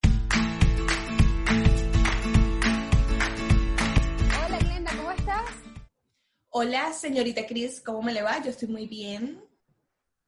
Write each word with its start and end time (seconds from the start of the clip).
Hola 4.33 4.59
Glenda, 4.59 4.91
¿cómo 4.97 5.11
estás? 5.13 5.49
Hola, 6.49 6.91
señorita 6.91 7.47
Cris, 7.47 7.79
¿cómo 7.79 8.03
me 8.03 8.11
le 8.11 8.21
va? 8.21 8.43
Yo 8.43 8.49
estoy 8.49 8.67
muy 8.67 8.85
bien. 8.85 9.44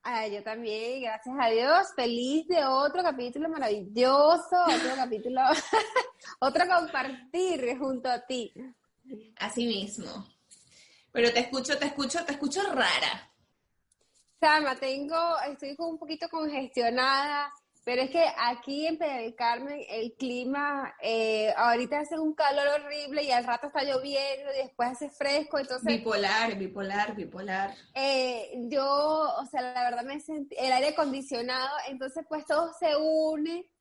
Ah, 0.10 0.26
yo 0.26 0.42
también, 0.42 1.02
gracias 1.02 1.36
a 1.38 1.50
Dios. 1.50 1.88
Feliz 1.94 2.48
de 2.48 2.64
otro 2.64 3.04
capítulo 3.04 3.50
maravilloso, 3.50 4.56
otro 4.64 4.96
capítulo, 4.96 5.42
otro 6.40 6.64
compartir 6.66 7.78
junto 7.78 8.10
a 8.10 8.26
ti. 8.26 8.54
Así 9.36 9.68
mismo. 9.68 10.26
Pero 11.12 11.34
te 11.34 11.42
escucho, 11.42 11.78
te 11.78 11.88
escucho, 11.88 12.24
te 12.24 12.32
escucho 12.32 12.62
rara. 12.72 13.34
Sama, 14.40 14.78
tengo, 14.78 15.18
estoy 15.42 15.76
un 15.78 16.00
poquito 16.00 16.30
congestionada, 16.30 17.52
pero 17.88 18.02
es 18.02 18.10
que 18.10 18.22
aquí 18.38 18.86
en 18.86 18.98
del 18.98 19.34
Carmen 19.34 19.80
el 19.88 20.12
clima, 20.16 20.94
eh, 21.02 21.54
ahorita 21.56 22.02
hace 22.02 22.20
un 22.20 22.34
calor 22.34 22.82
horrible 22.82 23.24
y 23.24 23.32
al 23.32 23.46
rato 23.46 23.68
está 23.68 23.82
lloviendo 23.82 24.54
y 24.54 24.58
después 24.64 24.90
hace 24.90 25.10
fresco, 25.10 25.58
entonces... 25.58 25.88
Bipolar, 25.88 26.58
bipolar, 26.58 27.16
bipolar. 27.16 27.74
Eh, 27.94 28.52
yo, 28.70 28.84
o 28.84 29.46
sea, 29.46 29.62
la 29.62 29.84
verdad 29.84 30.04
me 30.04 30.20
sentí, 30.20 30.54
el 30.60 30.74
aire 30.74 30.90
acondicionado, 30.90 31.78
entonces 31.88 32.26
pues 32.28 32.46
todo 32.46 32.74
se 32.78 32.94
une 32.98 33.72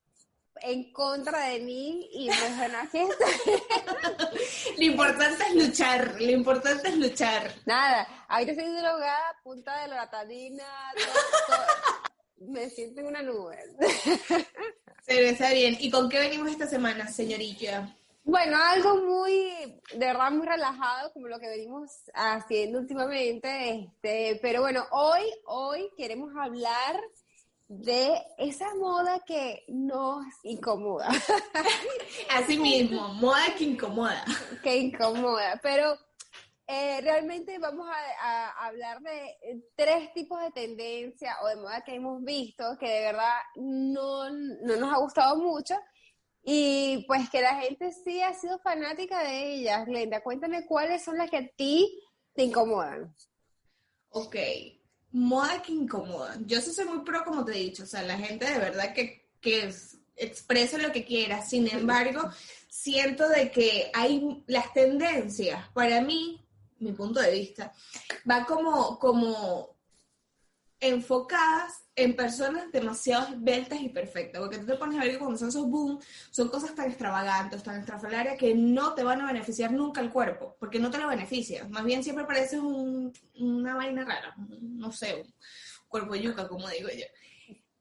en 0.61 0.93
contra 0.93 1.49
de 1.49 1.59
mí 1.59 2.07
y 2.13 2.27
pues 2.27 2.57
bueno, 2.57 2.77
aquí. 2.81 2.99
Lo 4.77 4.85
importante 4.85 5.43
es 5.49 5.55
luchar, 5.67 6.15
lo 6.21 6.31
importante 6.31 6.87
es 6.87 6.95
luchar. 6.95 7.51
Nada, 7.65 8.07
ahorita 8.29 8.53
estoy 8.53 8.71
drogada, 8.71 9.35
punta 9.43 9.81
de 9.81 9.89
loratadina, 9.89 10.63
todo, 10.95 11.57
todo. 11.57 12.06
Me 12.39 12.69
siento 12.69 13.01
en 13.01 13.07
una 13.07 13.21
nube. 13.21 13.57
Pero 15.05 15.27
está 15.27 15.53
bien. 15.53 15.77
¿Y 15.79 15.89
con 15.89 16.09
qué 16.09 16.19
venimos 16.19 16.51
esta 16.51 16.67
semana, 16.67 17.07
señorita? 17.07 17.95
Bueno, 18.23 18.57
algo 18.61 18.97
muy, 18.97 19.79
de 19.93 20.05
verdad, 20.05 20.31
muy 20.31 20.45
relajado, 20.45 21.13
como 21.13 21.29
lo 21.29 21.39
que 21.39 21.47
venimos 21.47 21.89
haciendo 22.13 22.79
últimamente, 22.79 23.79
este, 23.79 24.37
pero 24.41 24.59
bueno, 24.59 24.85
hoy, 24.91 25.21
hoy 25.45 25.89
queremos 25.95 26.35
hablar 26.35 26.99
de 27.69 28.21
esa 28.37 28.75
moda 28.75 29.23
que 29.25 29.63
nos 29.69 30.25
incomoda. 30.43 31.07
Así 32.35 32.57
mismo, 32.57 33.13
moda 33.13 33.45
que 33.57 33.63
incomoda. 33.63 34.25
que 34.61 34.75
incomoda, 34.75 35.57
pero 35.63 35.97
eh, 36.67 36.99
realmente 37.01 37.57
vamos 37.59 37.87
a, 37.89 38.49
a, 38.49 38.67
hablar 38.67 39.01
de 39.01 39.63
tres 39.75 40.13
tipos 40.13 40.41
de 40.41 40.51
tendencia 40.51 41.37
o 41.41 41.47
de 41.47 41.55
moda 41.55 41.81
que 41.81 41.95
hemos 41.95 42.21
visto 42.23 42.77
que 42.77 42.89
de 42.89 43.01
verdad 43.01 43.35
no, 43.55 44.29
no 44.29 44.75
nos 44.75 44.93
ha 44.93 44.97
gustado 44.97 45.37
mucho 45.37 45.75
y 46.49 47.03
pues 47.07 47.29
que 47.29 47.41
la 47.41 47.55
gente 47.55 47.91
sí 47.91 48.21
ha 48.21 48.33
sido 48.33 48.57
fanática 48.59 49.21
de 49.21 49.55
ellas. 49.55 49.85
Glenda, 49.85 50.23
cuéntame 50.23 50.65
cuáles 50.65 51.03
son 51.03 51.17
las 51.17 51.29
que 51.29 51.37
a 51.37 51.47
ti 51.57 52.01
te 52.33 52.43
incomodan. 52.43 53.13
Ok, 54.09 54.35
moda 55.11 55.61
que 55.61 55.73
incomoda. 55.73 56.37
Yo 56.45 56.61
sí 56.61 56.71
soy 56.71 56.85
muy 56.85 56.99
pro, 56.99 57.25
como 57.25 57.43
te 57.43 57.51
he 57.51 57.63
dicho, 57.63 57.83
o 57.83 57.85
sea, 57.85 58.01
la 58.01 58.17
gente 58.17 58.45
de 58.45 58.59
verdad 58.59 58.93
que, 58.93 59.29
que 59.41 59.69
expresa 60.15 60.77
lo 60.77 60.93
que 60.93 61.03
quiera. 61.03 61.41
Sin 61.41 61.67
embargo, 61.67 62.21
siento 62.69 63.27
de 63.27 63.51
que 63.51 63.91
hay 63.93 64.43
las 64.47 64.71
tendencias, 64.71 65.67
para 65.73 65.99
mí, 65.99 66.46
mi 66.79 66.91
punto 66.91 67.19
de 67.19 67.31
vista, 67.31 67.71
va 68.29 68.45
como, 68.45 68.99
como 68.99 69.77
enfocadas 70.79 71.87
en 71.95 72.15
personas 72.15 72.71
demasiado 72.71 73.33
esbeltas 73.33 73.81
y 73.81 73.89
perfectas, 73.89 74.39
porque 74.39 74.59
tú 74.59 74.67
te 74.67 74.75
pones 74.75 74.97
a 74.97 75.01
ver 75.01 75.11
que 75.11 75.17
cuando 75.17 75.37
son 75.37 75.49
esos 75.49 75.67
boom, 75.67 75.99
son 76.29 76.49
cosas 76.49 76.75
tan 76.75 76.87
extravagantes, 76.87 77.63
tan 77.63 77.79
estrafalarias, 77.79 78.37
que 78.37 78.53
no 78.53 78.93
te 78.93 79.03
van 79.03 79.21
a 79.21 79.25
beneficiar 79.25 79.71
nunca 79.71 80.01
el 80.01 80.11
cuerpo, 80.11 80.55
porque 80.59 80.79
no 80.79 80.91
te 80.91 80.99
lo 80.99 81.07
beneficia, 81.07 81.67
más 81.67 81.83
bien 81.83 82.03
siempre 82.03 82.25
pareces 82.25 82.59
un, 82.59 83.11
una 83.39 83.75
vaina 83.75 84.05
rara, 84.05 84.35
no 84.37 84.91
sé, 84.91 85.15
un 85.15 85.33
cuerpo 85.87 86.15
yuca, 86.15 86.47
como 86.47 86.69
digo 86.69 86.89
yo. 86.89 87.05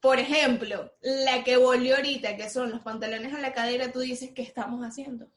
Por 0.01 0.19
ejemplo, 0.19 0.93
la 1.03 1.45
que 1.45 1.57
volvió 1.57 1.97
ahorita, 1.97 2.37
que 2.37 2.49
son 2.49 2.71
los 2.71 2.81
pantalones 2.81 3.35
a 3.35 3.41
la 3.41 3.53
cadera, 3.53 3.93
tú 3.93 4.01
dices, 4.01 4.31
¿qué 4.35 4.43
estamos 4.43 4.83
haciendo? 4.83 5.29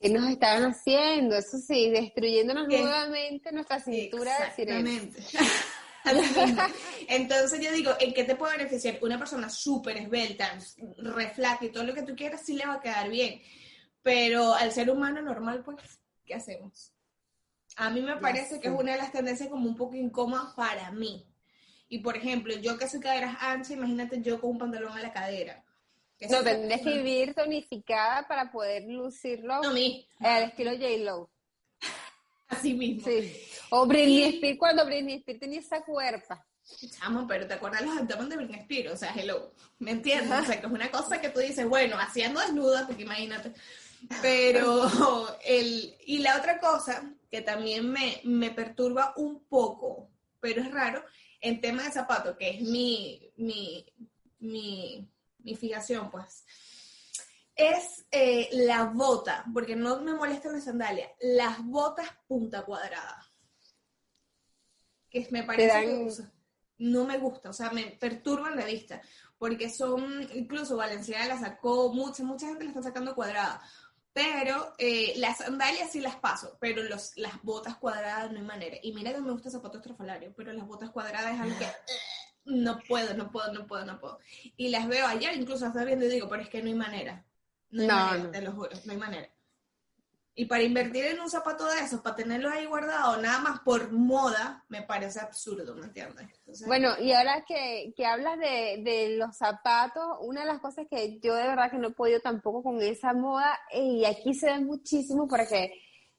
¿Qué 0.00 0.08
nos 0.10 0.30
estaban 0.30 0.70
haciendo? 0.70 1.36
Eso 1.36 1.58
sí, 1.58 1.90
destruyéndonos 1.90 2.68
¿Qué? 2.68 2.80
nuevamente 2.80 3.52
nuestra 3.52 3.80
cintura 3.80 4.32
Exactamente. 4.48 5.22
Entonces 7.08 7.60
yo 7.60 7.72
digo, 7.72 7.92
¿en 7.98 8.14
qué 8.14 8.24
te 8.24 8.36
puede 8.36 8.56
beneficiar? 8.56 8.98
Una 9.02 9.18
persona 9.18 9.50
súper 9.50 9.96
esbelta, 9.96 10.58
reflaca 10.98 11.64
y 11.64 11.70
todo 11.70 11.84
lo 11.84 11.94
que 11.94 12.02
tú 12.02 12.14
quieras, 12.14 12.42
sí 12.44 12.54
le 12.54 12.66
va 12.66 12.74
a 12.74 12.80
quedar 12.80 13.08
bien. 13.08 13.40
Pero 14.02 14.54
al 14.54 14.72
ser 14.72 14.90
humano 14.90 15.20
normal, 15.20 15.62
pues, 15.64 16.00
¿qué 16.24 16.34
hacemos? 16.34 16.92
A 17.76 17.90
mí 17.90 18.00
me 18.00 18.16
parece 18.16 18.60
que 18.60 18.68
es 18.68 18.74
una 18.74 18.92
de 18.92 18.98
las 18.98 19.12
tendencias 19.12 19.48
como 19.48 19.68
un 19.68 19.76
poco 19.76 19.94
incómodas 19.94 20.54
para 20.54 20.90
mí. 20.90 21.26
Y 21.88 21.98
por 22.00 22.16
ejemplo, 22.16 22.54
yo 22.54 22.76
que 22.78 22.88
soy 22.88 23.00
caderas 23.00 23.36
anchas, 23.40 23.72
imagínate 23.72 24.20
yo 24.20 24.40
con 24.40 24.50
un 24.50 24.58
pantalón 24.58 24.96
a 24.96 25.02
la 25.02 25.12
cadera. 25.12 25.64
No, 26.20 26.42
tendrías 26.42 26.80
que 26.80 26.96
vivir 26.96 27.34
tonificada 27.34 28.26
para 28.26 28.50
poder 28.50 28.84
lucirlo 28.88 29.62
no, 29.62 29.72
mi. 29.72 30.06
al 30.18 30.44
estilo 30.44 30.72
J-Lo. 30.72 31.30
Así 32.48 32.74
mismo. 32.74 33.04
Sí. 33.04 33.40
O 33.70 33.86
Britney 33.86 34.34
Spears, 34.34 34.58
cuando 34.58 34.84
Britney 34.84 35.16
Spears 35.16 35.40
tenía 35.40 35.60
esa 35.60 35.82
cuerpa. 35.82 36.44
Chamo, 36.90 37.26
pero 37.26 37.46
¿te 37.46 37.54
acuerdas 37.54 37.82
los 37.82 37.96
abdomen 37.96 38.28
de 38.28 38.36
Britney 38.36 38.60
Spears? 38.60 38.92
O 38.92 38.96
sea, 38.96 39.14
hello, 39.14 39.52
¿me 39.78 39.92
entiendes? 39.92 40.40
O 40.40 40.44
sea, 40.44 40.60
que 40.60 40.66
es 40.66 40.72
una 40.72 40.90
cosa 40.90 41.20
que 41.20 41.30
tú 41.30 41.40
dices, 41.40 41.66
bueno, 41.66 41.96
haciendo 41.98 42.40
desnuda, 42.40 42.86
porque 42.86 43.04
imagínate. 43.04 43.52
Pero, 44.20 44.88
el, 45.44 45.94
y 46.04 46.18
la 46.18 46.36
otra 46.36 46.58
cosa 46.58 47.14
que 47.30 47.42
también 47.42 47.90
me, 47.90 48.20
me 48.24 48.50
perturba 48.50 49.12
un 49.16 49.44
poco, 49.44 50.10
pero 50.40 50.62
es 50.62 50.70
raro, 50.70 51.04
en 51.40 51.60
tema 51.60 51.84
de 51.84 51.92
zapatos, 51.92 52.36
que 52.36 52.50
es 52.50 52.62
mi, 52.62 53.32
mi, 53.36 53.86
mi, 54.40 55.08
mi 55.38 55.56
fijación, 55.56 56.10
pues, 56.10 56.44
es 57.54 58.06
eh, 58.10 58.48
la 58.52 58.84
bota, 58.84 59.44
porque 59.52 59.74
no 59.74 60.00
me 60.00 60.14
molestan 60.14 60.52
las 60.52 60.64
sandalias, 60.64 61.10
las 61.20 61.64
botas 61.64 62.08
punta 62.26 62.64
cuadrada. 62.64 63.26
Que 65.10 65.26
me 65.30 65.42
parece 65.42 65.68
dan... 65.68 65.84
que 65.84 66.22
no 66.78 67.04
me 67.04 67.18
gusta, 67.18 67.50
o 67.50 67.52
sea, 67.52 67.70
me 67.70 67.84
perturban 67.98 68.56
la 68.56 68.64
vista, 68.64 69.02
porque 69.36 69.68
son, 69.68 70.28
incluso 70.34 70.76
Valenciaga 70.76 71.26
la 71.26 71.40
sacó, 71.40 71.92
mucha, 71.92 72.22
mucha 72.22 72.46
gente 72.46 72.64
la 72.64 72.70
está 72.70 72.82
sacando 72.82 73.16
cuadrada, 73.16 73.60
pero 74.12 74.74
eh, 74.78 75.14
las 75.16 75.38
sandalias 75.38 75.92
sí 75.92 76.00
las 76.00 76.16
paso, 76.16 76.56
pero 76.60 76.82
los, 76.82 77.16
las 77.16 77.42
botas 77.42 77.76
cuadradas 77.76 78.30
no 78.32 78.38
hay 78.38 78.44
manera. 78.44 78.76
Y 78.82 78.92
mira 78.92 79.12
que 79.12 79.20
me 79.20 79.30
gusta 79.30 79.50
zapatos 79.50 79.80
estrafalarios, 79.80 80.32
pero 80.36 80.52
las 80.52 80.66
botas 80.66 80.90
cuadradas 80.90 81.34
es 81.34 81.40
algo 81.40 81.58
que 81.58 81.66
no 82.48 82.78
puedo, 82.88 83.14
no 83.14 83.30
puedo, 83.30 83.52
no 83.52 83.66
puedo, 83.66 83.84
no 83.84 84.00
puedo. 84.00 84.18
Y 84.56 84.68
las 84.70 84.88
veo 84.88 85.06
ayer, 85.06 85.34
incluso 85.36 85.66
hasta 85.66 85.84
viendo 85.84 86.06
y 86.06 86.08
digo, 86.08 86.28
pero 86.28 86.42
es 86.42 86.48
que 86.48 86.62
no 86.62 86.68
hay 86.68 86.74
manera. 86.74 87.24
No 87.70 87.82
hay 87.82 87.88
No, 87.88 87.94
manera, 87.94 88.18
no. 88.18 88.30
te 88.30 88.42
lo 88.42 88.52
juro, 88.52 88.70
no 88.84 88.92
hay 88.92 88.98
manera. 88.98 89.28
Y 90.34 90.46
para 90.46 90.62
invertir 90.62 91.04
en 91.04 91.20
un 91.20 91.28
zapato 91.28 91.66
de 91.66 91.80
esos, 91.80 92.00
para 92.00 92.16
tenerlos 92.16 92.52
ahí 92.52 92.64
guardados, 92.64 93.20
nada 93.20 93.40
más 93.40 93.60
por 93.60 93.92
moda, 93.92 94.64
me 94.68 94.82
parece 94.82 95.20
absurdo, 95.20 95.74
¿me 95.74 95.86
entiendes? 95.86 96.28
Entonces, 96.38 96.66
Bueno, 96.66 96.90
y 97.00 97.12
ahora 97.12 97.44
que, 97.46 97.92
que 97.96 98.06
hablas 98.06 98.38
de, 98.38 98.80
de 98.84 99.16
los 99.16 99.36
zapatos, 99.36 100.04
una 100.20 100.42
de 100.42 100.46
las 100.46 100.60
cosas 100.60 100.86
que 100.90 101.18
yo 101.20 101.34
de 101.34 101.44
verdad 101.48 101.70
que 101.70 101.78
no 101.78 101.88
he 101.88 101.92
podido 101.92 102.20
tampoco 102.20 102.62
con 102.62 102.80
esa 102.82 103.12
moda, 103.14 103.58
y 103.72 104.04
aquí 104.04 104.34
se 104.34 104.46
ve 104.52 104.60
muchísimo 104.60 105.26
porque 105.26 105.72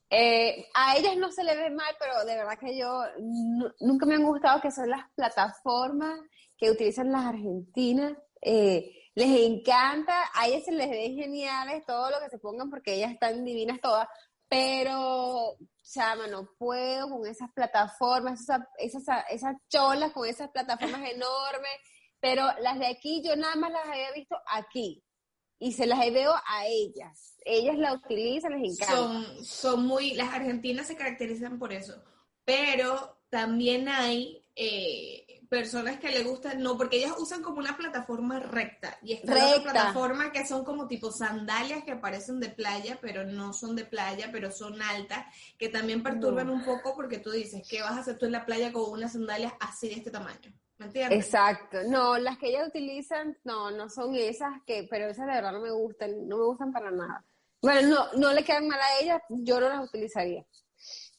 eh, 0.10 0.68
a 0.74 0.98
ellas 0.98 1.18
no 1.18 1.32
se 1.32 1.44
le 1.44 1.56
ve 1.56 1.70
mal, 1.70 1.96
pero 2.00 2.26
de 2.26 2.36
verdad 2.36 2.58
que 2.60 2.78
yo 2.78 3.02
nu- 3.20 3.72
nunca 3.80 4.06
me 4.06 4.16
han 4.16 4.24
gustado 4.24 4.62
que 4.62 4.72
son 4.72 4.90
las 4.90 5.04
plataformas 5.16 6.20
que 6.58 6.72
utilizan 6.72 7.12
las 7.12 7.26
argentinas. 7.26 8.14
eh, 8.42 8.96
les 9.16 9.40
encanta, 9.42 10.14
a 10.34 10.48
ellas 10.48 10.64
se 10.64 10.72
les 10.72 10.90
ve 10.90 11.10
geniales 11.14 11.84
todo 11.86 12.10
lo 12.10 12.20
que 12.22 12.30
se 12.30 12.40
pongan 12.40 12.70
porque 12.70 12.94
ellas 12.96 13.12
están 13.12 13.44
divinas 13.44 13.82
todas, 13.82 14.08
pero 14.48 15.58
chama, 15.84 16.28
no 16.28 16.50
puedo 16.58 17.10
con 17.10 17.28
esas 17.28 17.50
plataformas, 17.54 18.42
esas, 18.42 18.62
esas, 18.78 19.24
esas 19.30 19.56
cholas 19.70 20.12
con 20.14 20.26
esas 20.28 20.50
plataformas 20.52 21.02
enormes, 21.12 21.72
pero 22.20 22.44
las 22.62 22.80
de 22.80 22.88
aquí 22.88 23.22
yo 23.26 23.36
nada 23.36 23.56
más 23.56 23.72
las 23.72 23.88
había 23.88 24.12
visto 24.14 24.38
aquí 24.52 25.04
y 25.60 25.74
se 25.74 25.86
las 25.86 26.00
veo 26.12 26.34
a 26.34 26.66
ellas. 26.66 27.36
Ellas 27.46 27.78
la 27.78 27.94
utilizan, 27.94 28.60
les 28.60 28.74
encanta. 28.74 28.96
son, 28.96 29.46
son 29.46 29.86
muy, 29.86 30.14
las 30.14 30.34
argentinas 30.34 30.88
se 30.88 30.96
caracterizan 30.96 31.60
por 31.60 31.74
eso, 31.74 32.02
pero 32.46 33.18
también 33.30 33.88
hay, 33.88 34.44
eh, 34.56 35.40
personas 35.50 36.00
que 36.00 36.12
le 36.12 36.24
gustan, 36.24 36.62
no, 36.62 36.78
porque 36.78 36.98
ellas 36.98 37.16
usan 37.18 37.42
como 37.42 37.58
una 37.58 37.76
plataforma 37.76 38.40
recta 38.40 38.98
y 39.02 39.14
esta 39.14 39.34
otra 39.34 39.72
plataforma 39.72 40.32
que 40.32 40.46
son 40.46 40.64
como 40.64 40.88
tipo 40.88 41.12
sandalias 41.12 41.84
que 41.84 41.96
parecen 41.96 42.40
de 42.40 42.50
playa, 42.50 43.00
pero 43.02 43.26
no 43.26 43.52
son 43.52 43.76
de 43.76 43.84
playa, 43.84 44.30
pero 44.32 44.52
son 44.52 44.80
altas, 44.82 45.26
que 45.58 45.68
también 45.68 46.04
perturban 46.04 46.50
un 46.50 46.64
poco 46.64 46.96
porque 46.96 47.18
tú 47.18 47.32
dices, 47.32 47.68
¿qué 47.68 47.82
vas 47.82 47.94
a 47.94 48.02
hacer 48.02 48.18
tú 48.18 48.28
en 48.28 48.34
la 48.34 48.46
playa 48.46 48.72
con 48.72 48.92
unas 48.92 49.14
sandalias 49.14 49.54
así 49.60 49.90
de 49.90 49.96
este 49.96 50.12
tamaño? 50.12 50.54
¿Me 50.80 50.86
entiendes? 50.86 51.26
Exacto. 51.26 51.84
No, 51.84 52.18
las 52.18 52.38
que 52.38 52.50
ellas 52.50 52.68
utilizan, 52.68 53.38
no, 53.44 53.70
no 53.70 53.90
son 53.90 54.16
esas 54.16 54.54
que, 54.66 54.88
pero 54.90 55.08
esas 55.08 55.28
de 55.28 55.34
verdad 55.34 55.52
no 55.52 55.62
me 55.62 55.72
gustan, 55.72 56.28
no 56.28 56.38
me 56.38 56.46
gustan 56.46 56.72
para 56.72 56.90
nada. 56.90 57.26
Bueno, 57.62 57.90
no, 57.90 58.20
no 58.20 58.34
le 58.34 58.44
quedan 58.44 58.68
mal 58.68 58.80
a 58.80 59.04
ellas, 59.04 59.22
yo 59.30 59.60
no 59.60 59.68
las 59.68 59.84
utilizaría. 59.84 60.46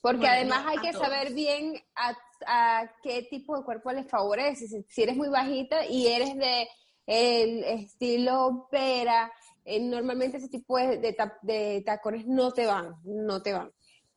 Porque 0.00 0.26
además 0.26 0.64
hay 0.66 0.78
que 0.78 0.94
saber 0.94 1.34
bien 1.34 1.74
a, 1.94 2.90
qué 3.02 3.22
tipo 3.24 3.56
de 3.56 3.64
cuerpo 3.64 3.92
les 3.92 4.08
favorece. 4.08 4.66
Si, 4.88 5.02
eres 5.02 5.16
muy 5.16 5.28
bajita 5.28 5.84
y 5.84 6.06
eres 6.06 6.34
de 6.36 6.68
el 7.06 7.64
estilo 7.64 8.68
pera, 8.70 9.30
eh, 9.64 9.80
normalmente 9.80 10.38
ese 10.38 10.48
tipo 10.48 10.78
de, 10.78 10.98
de, 11.42 11.82
tacones 11.84 12.26
no 12.26 12.52
te 12.52 12.64
van, 12.64 12.94
no 13.04 13.42
te 13.42 13.52
van. 13.52 13.70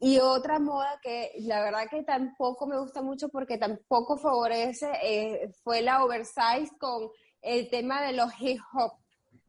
Y 0.05 0.19
otra 0.19 0.59
moda 0.59 0.99
que 1.01 1.31
la 1.43 1.63
verdad 1.63 1.87
que 1.89 2.03
tampoco 2.03 2.67
me 2.67 2.77
gusta 2.77 3.01
mucho 3.01 3.29
porque 3.29 3.57
tampoco 3.57 4.17
favorece 4.17 4.91
eh, 5.01 5.49
fue 5.63 5.81
la 5.81 6.03
oversize 6.03 6.69
con 6.77 7.09
el 7.41 7.69
tema 7.69 8.05
de 8.05 8.11
los 8.11 8.29
hip 8.37 8.59
hop. 8.73 8.91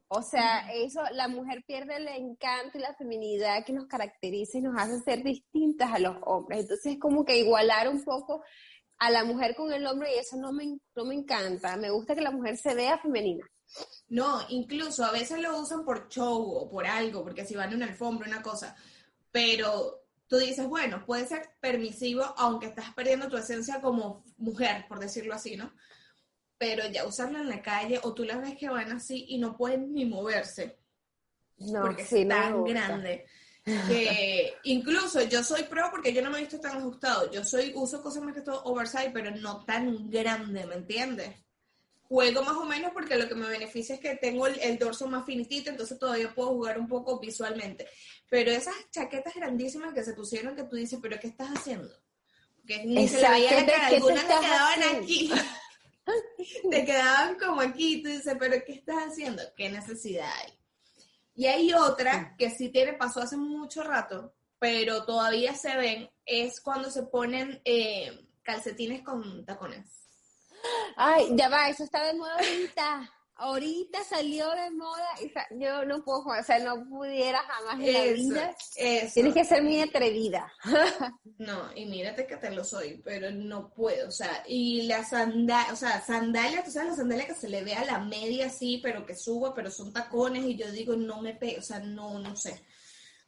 O 0.07 0.23
sea, 0.23 0.73
eso, 0.73 1.01
la 1.11 1.27
mujer 1.27 1.65
pierde 1.67 1.97
el 1.97 2.07
encanto 2.07 2.79
y 2.79 2.83
la 2.83 2.95
feminidad 2.95 3.65
que 3.65 3.73
nos 3.73 3.89
caracteriza 3.89 4.59
y 4.59 4.61
nos 4.61 4.81
hace 4.81 5.01
ser 5.01 5.25
distintas 5.25 5.93
a 5.93 5.99
los 5.99 6.19
hombres. 6.23 6.61
Entonces 6.61 6.93
es 6.93 7.01
como 7.01 7.25
que 7.25 7.37
igualar 7.37 7.89
un 7.89 8.05
poco 8.05 8.45
a 8.99 9.11
la 9.11 9.25
mujer 9.25 9.57
con 9.57 9.73
el 9.73 9.85
hombre 9.89 10.15
y 10.15 10.21
eso 10.21 10.37
no 10.37 10.53
me, 10.53 10.79
no 10.95 11.05
me 11.05 11.17
encanta. 11.17 11.77
Me 11.77 11.91
gusta 11.91 12.15
que 12.15 12.21
la 12.21 12.31
mujer 12.31 12.57
se 12.59 12.77
vea 12.77 12.99
femenina. 12.99 13.45
No, 14.07 14.39
incluso 14.51 15.05
a 15.05 15.11
veces 15.11 15.41
lo 15.41 15.59
usan 15.59 15.85
por 15.85 16.07
show 16.09 16.41
o 16.41 16.71
por 16.71 16.87
algo, 16.87 17.25
porque 17.25 17.45
si 17.45 17.57
van 17.57 17.71
en 17.71 17.79
una 17.79 17.87
alfombra, 17.87 18.29
una 18.29 18.41
cosa. 18.41 18.77
Pero 19.33 20.04
tú 20.29 20.39
dices, 20.39 20.67
bueno, 20.67 21.05
puede 21.05 21.27
ser 21.27 21.51
permisivo, 21.61 22.25
aunque 22.37 22.67
estás 22.67 22.93
perdiendo 22.95 23.29
tu 23.29 23.37
esencia 23.37 23.81
como 23.81 24.25
mujer, 24.37 24.87
por 24.89 24.99
decirlo 24.99 25.35
así, 25.35 25.57
¿no? 25.57 25.73
pero 26.59 26.89
ya 26.89 27.07
usarla 27.07 27.41
en 27.41 27.49
la 27.49 27.63
calle 27.63 28.01
o 28.03 28.15
tú 28.15 28.25
las 28.25 28.41
ves 28.41 28.57
que 28.57 28.69
van 28.69 28.93
así 28.93 29.27
y 29.29 29.39
no 29.39 29.57
pueden 29.57 29.93
ni 29.93 30.07
moverse. 30.07 30.79
No, 31.59 31.83
porque 31.83 32.03
es 32.03 32.29
tan 32.29 32.65
grande. 32.65 33.27
Que 33.65 34.55
incluso 34.65 35.23
yo 35.23 35.43
soy 35.43 35.65
pro 35.65 35.89
porque 35.91 36.13
yo 36.13 36.23
no 36.23 36.31
me 36.31 36.39
he 36.39 36.43
visto 36.43 36.61
tan 36.61 36.79
ajustado. 36.79 37.31
Yo 37.31 37.45
soy, 37.45 37.73
uso 37.75 38.03
cosas 38.03 38.23
más 38.23 38.35
que 38.35 38.43
todo 38.43 38.63
oversize, 38.65 39.11
pero 39.13 39.31
no 39.31 39.65
tan 39.65 40.11
grande, 40.11 40.67
¿me 40.67 40.77
entiendes? 40.77 41.35
Juego 42.09 42.43
más 42.43 42.57
o 42.57 42.65
menos 42.65 42.93
porque 42.93 43.17
lo 43.17 43.29
que 43.29 43.35
me 43.35 43.49
beneficia 43.49 43.95
es 43.95 44.01
que 44.01 44.17
tengo 44.17 44.47
el, 44.47 44.79
dorso 44.79 45.09
más 45.09 45.25
finitito, 45.25 45.71
entonces 45.71 45.99
todavía 45.99 46.35
puedo 46.35 46.51
jugar 46.51 46.79
un 46.79 46.87
poco 46.87 47.19
visualmente. 47.19 47.89
Pero 48.29 48.51
esas 48.51 48.75
chaquetas 48.91 49.35
grandísimas 49.35 49.95
que 49.95 50.05
se 50.05 50.13
pusieron 50.13 50.55
que 50.55 50.65
tú 50.65 50.77
dices, 50.77 50.99
pero 51.01 51.19
¿qué 51.19 51.29
estás 51.29 51.49
haciendo? 51.51 51.91
Que 52.67 52.85
ni 52.85 53.09
se 53.09 53.21
le 53.21 53.29
veía 53.31 53.61
la 53.61 53.67
cara, 53.67 53.87
algunas 53.87 54.23
le 54.23 54.29
quedaban 54.29 54.83
aquí. 54.97 55.33
te 56.71 56.85
quedaban 56.85 57.39
como 57.39 57.61
aquí, 57.61 58.03
tú 58.03 58.11
dices, 58.11 58.37
pero 58.39 58.63
¿qué 58.65 58.73
estás 58.73 58.97
haciendo? 58.97 59.43
¿Qué 59.57 59.71
necesidad 59.71 60.31
hay? 60.43 60.53
Y 61.35 61.47
hay 61.47 61.73
otra 61.73 62.37
que 62.39 62.51
sí 62.51 62.69
tiene, 62.69 62.93
pasó 62.93 63.21
hace 63.21 63.37
mucho 63.37 63.83
rato, 63.83 64.35
pero 64.59 65.05
todavía 65.05 65.55
se 65.55 65.77
ven, 65.77 66.11
es 66.25 66.61
cuando 66.61 66.91
se 66.91 67.05
ponen 67.05 67.61
eh, 67.65 68.27
calcetines 68.43 69.03
con 69.03 69.45
tacones. 69.45 70.04
Ay, 70.97 71.31
ya 71.37 71.49
va, 71.49 71.69
eso 71.69 71.85
está 71.85 72.05
de 72.05 72.15
moda 72.15 72.35
ahorita 72.35 73.11
ahorita 73.37 74.05
salió 74.05 74.49
de 74.51 74.71
moda 74.71 75.09
y 75.21 75.63
yo 75.63 75.85
no 75.85 76.05
puedo 76.05 76.25
o 76.25 76.43
sea, 76.43 76.59
no 76.61 76.85
pudiera 76.89 77.41
jamás 77.41 77.81
en 77.81 77.93
la 77.93 78.13
vida. 78.13 78.57
Tienes 79.13 79.35
que 79.35 79.45
ser 79.45 79.63
muy 79.63 79.81
atrevida. 79.81 80.53
no, 81.39 81.71
y 81.75 81.87
mírate 81.87 82.27
que 82.27 82.37
te 82.37 82.51
lo 82.51 82.65
soy, 82.65 83.01
pero 83.05 83.31
no 83.31 83.71
puedo, 83.71 84.09
o 84.09 84.13
sea, 84.13 84.45
y 84.47 84.83
la 84.83 85.05
sandalia, 85.05 85.73
o 85.73 85.77
sea, 85.77 86.01
sandalia, 86.01 86.63
tú 86.63 86.71
sabes, 86.71 86.91
la 86.91 86.97
sandalia 86.97 87.27
que 87.27 87.35
se 87.35 87.49
le 87.49 87.65
ve 87.65 87.75
a 87.75 87.85
la 87.85 87.99
media 87.99 88.47
así, 88.47 88.81
pero 88.83 89.05
que 89.05 89.17
suba, 89.17 89.55
pero 89.55 89.71
son 89.71 89.93
tacones 89.93 90.45
y 90.45 90.57
yo 90.57 90.71
digo, 90.71 90.97
no 90.97 91.21
me 91.21 91.35
pego, 91.35 91.59
o 91.59 91.63
sea, 91.63 91.81
no, 91.81 92.19
no 92.19 92.37
sé. 92.37 92.63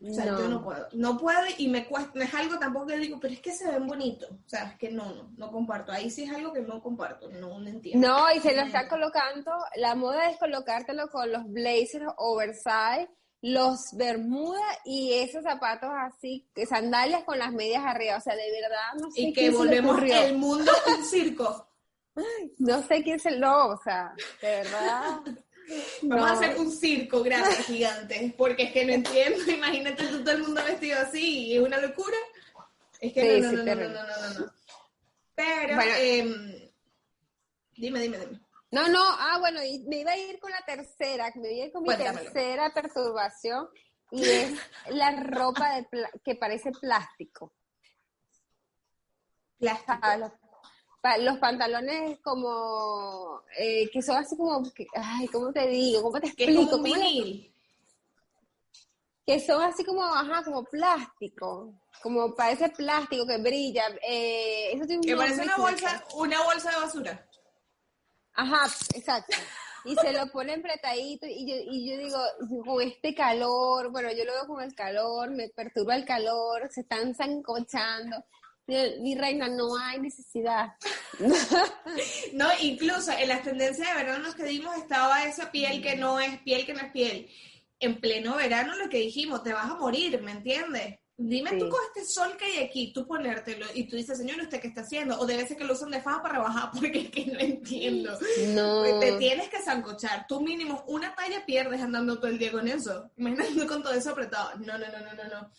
O 0.05 0.13
sea, 0.13 0.27
yo 0.27 0.49
no 0.49 0.63
puedo. 0.63 0.87
No 0.93 1.17
puedo 1.19 1.41
y 1.57 1.69
me 1.69 1.87
cuesta, 1.87 2.13
no 2.15 2.23
es 2.23 2.35
algo 2.35 2.59
tampoco 2.59 2.87
que 2.87 2.99
digo, 2.99 3.19
pero 3.19 3.33
es 3.33 3.41
que 3.41 3.53
se 3.53 3.71
ven 3.71 3.87
bonitos. 3.87 4.31
O 4.31 4.49
sea, 4.49 4.65
es 4.65 4.79
que 4.79 4.91
no, 4.91 5.15
no, 5.15 5.31
no 5.37 5.51
comparto. 5.51 5.91
Ahí 5.91 6.11
sí 6.11 6.25
es 6.25 6.31
algo 6.31 6.53
que 6.53 6.61
no 6.61 6.83
comparto, 6.83 7.31
no, 7.31 7.59
no 7.59 7.69
entiendo. 7.69 8.07
No, 8.07 8.33
y 8.33 8.41
se 8.41 8.55
lo 8.55 8.63
están 8.63 8.89
colocando, 8.89 9.53
la 9.77 9.95
moda 9.95 10.31
es 10.31 10.39
colocártelo 10.39 11.09
con 11.09 11.33
los 11.33 11.45
blazers 11.49 12.07
oversize, 12.19 13.09
los 13.41 13.79
bermudas 13.95 14.63
y 14.85 15.15
esos 15.15 15.43
zapatos 15.43 15.91
así, 15.95 16.47
sandalias 16.69 17.25
con 17.25 17.39
las 17.39 17.53
medias 17.53 17.85
arriba. 17.85 18.17
O 18.19 18.21
sea, 18.21 18.37
de 18.37 18.51
verdad, 18.51 19.01
no 19.01 19.11
sé. 19.11 19.23
Y 19.23 19.33
que 19.33 19.51
volvemos 19.51 20.03
el 20.03 20.37
mundo 20.37 20.71
un 20.87 21.05
circo. 21.05 21.69
No 22.59 22.83
sé 22.83 23.03
quién 23.03 23.21
se 23.21 23.31
lo, 23.33 23.73
o 23.73 23.77
sea, 23.85 24.15
de 24.41 24.49
verdad. 24.49 25.21
Vamos 26.03 26.31
a 26.31 26.33
hacer 26.33 26.59
un 26.59 26.71
circo 26.71 27.23
grande, 27.23 27.51
gigante, 27.67 28.35
porque 28.37 28.65
es 28.65 28.73
que 28.73 28.85
no 28.85 28.93
entiendo, 28.93 29.39
imagínate 29.51 30.07
todo 30.07 30.31
el 30.31 30.43
mundo 30.43 30.63
vestido 30.65 31.01
así, 31.01 31.55
es 31.55 31.61
una 31.61 31.79
locura. 31.79 32.17
Es 33.01 33.13
que 33.13 33.41
no, 33.41 33.53
no, 33.53 33.63
no, 33.63 33.75
no, 33.75 33.89
no, 33.89 34.41
no, 34.41 34.53
Pero, 35.35 35.81
em, 35.99 36.71
dime, 37.77 38.01
dime, 38.01 38.19
dime. 38.19 38.41
No, 38.71 38.89
no, 38.89 39.01
ah, 39.03 39.37
bueno, 39.39 39.61
me 39.87 40.01
iba 40.01 40.13
a 40.13 40.19
ir 40.19 40.39
con 40.41 40.51
la 40.51 40.63
tercera, 40.67 41.31
me 41.37 41.53
iba 41.53 41.65
a 41.65 41.67
ir 41.67 41.73
con 41.73 41.83
mi 41.83 41.95
tercera 41.95 42.73
perturbación, 42.73 43.69
y 44.11 44.25
es 44.25 44.61
la 44.89 45.23
ropa 45.23 45.77
de 45.77 46.09
que 46.25 46.37
parece 46.37 46.73
plástico. 46.73 47.53
Plástico. 49.59 50.33
Los 51.19 51.39
pantalones 51.39 52.19
como 52.21 53.43
eh, 53.59 53.89
que 53.91 54.03
son 54.03 54.17
así 54.17 54.37
como 54.37 54.63
ay 54.95 55.27
cómo 55.29 55.53
te 55.53 55.67
digo 55.69 56.03
cómo 56.03 56.21
te 56.21 56.29
explico 56.29 56.83
que 59.27 59.41
son 59.41 59.63
así 59.63 59.85
como 59.85 60.05
ajá 60.05 60.45
como 60.45 60.65
plástico 60.65 61.75
como 62.03 62.35
parece 62.35 62.69
plástico 62.69 63.27
que 63.27 63.39
brilla 63.39 63.85
eh, 64.07 64.73
eso 64.73 64.87
que 65.01 65.17
parece 65.17 65.43
una 65.43 65.57
bolsa 65.57 66.05
una 66.15 66.43
bolsa 66.43 66.71
de 66.71 66.77
basura. 66.77 67.29
Ajá 68.35 68.67
exacto. 68.95 69.37
Y 69.85 69.95
se 69.95 70.13
lo 70.13 70.27
ponen 70.33 70.59
apretadito 70.59 71.27
y 71.27 71.47
yo, 71.47 71.55
y 71.71 71.89
yo 71.89 71.97
digo, 71.97 72.65
con 72.65 72.83
este 72.83 73.15
calor, 73.15 73.93
bueno, 73.93 74.11
yo 74.11 74.25
lo 74.25 74.33
veo 74.33 74.47
con 74.49 74.61
el 74.61 74.75
calor, 74.75 75.31
me 75.31 75.49
perturba 75.49 75.95
el 75.95 76.05
calor, 76.05 76.69
se 76.73 76.81
están 76.81 77.15
zancochando 77.15 78.17
mi 78.67 79.15
reina, 79.15 79.49
no 79.49 79.77
hay 79.77 80.01
necesidad. 80.01 80.75
no, 82.33 82.49
incluso 82.63 83.13
en 83.13 83.29
las 83.29 83.43
tendencias 83.43 83.89
de 83.89 84.03
verano 84.03 84.35
que 84.35 84.45
dimos 84.45 84.77
estaba 84.77 85.25
esa 85.25 85.51
piel 85.51 85.83
que 85.83 85.97
no 85.97 86.19
es 86.19 86.39
piel, 86.41 86.67
que 86.67 86.75
no 86.75 86.81
es 86.81 86.91
piel. 86.91 87.29
En 87.79 88.01
pleno 88.01 88.37
verano 88.37 88.75
lo 88.77 88.89
que 88.89 88.99
dijimos, 88.99 89.43
te 89.43 89.53
vas 89.53 89.71
a 89.71 89.77
morir, 89.77 90.21
¿me 90.23 90.33
entiendes? 90.33 90.99
Dime 91.19 91.53
tú 91.53 91.71
con 91.71 91.81
este 91.87 92.05
sol 92.05 92.37
que 92.37 92.45
hay 92.45 92.65
aquí, 92.65 92.93
tú 92.93 93.07
ponértelo 93.07 93.65
y 93.75 93.85
tú 93.85 93.97
dices, 93.97 94.19
señor, 94.19 94.39
¿usted 94.39 94.61
qué 94.61 94.69
está 94.69 94.83
haciendo? 94.83 95.19
O 95.19 95.25
debe 95.25 95.47
ser 95.47 95.57
que 95.57 95.65
lo 95.65 95.73
usan 95.73 95.91
de 95.91 96.03
faja 96.03 96.21
para 96.21 96.35
rebajar 96.35 96.71
porque 96.75 97.01
es 97.01 97.11
que 97.11 97.27
no 97.27 97.39
entiendo. 97.39 98.19
No. 98.49 98.83
Te 99.01 99.13
tienes 99.13 99.49
que 99.49 99.63
zancochar. 99.63 100.27
Tú 100.27 100.41
mínimo 100.41 100.85
una 100.89 101.15
talla 101.15 101.47
pierdes 101.47 101.81
andando 101.81 102.19
todo 102.19 102.27
el 102.27 102.39
día 102.39 102.53
con 102.53 102.69
eso. 102.69 103.11
Imagínate 103.17 103.67
con 103.67 103.83
todo 103.83 103.95
eso 103.95 104.11
apretado. 104.11 104.59
No, 104.59 104.77
no, 104.77 104.87
no, 104.89 104.99
no, 105.01 105.15
no, 105.15 105.25
no 105.25 105.51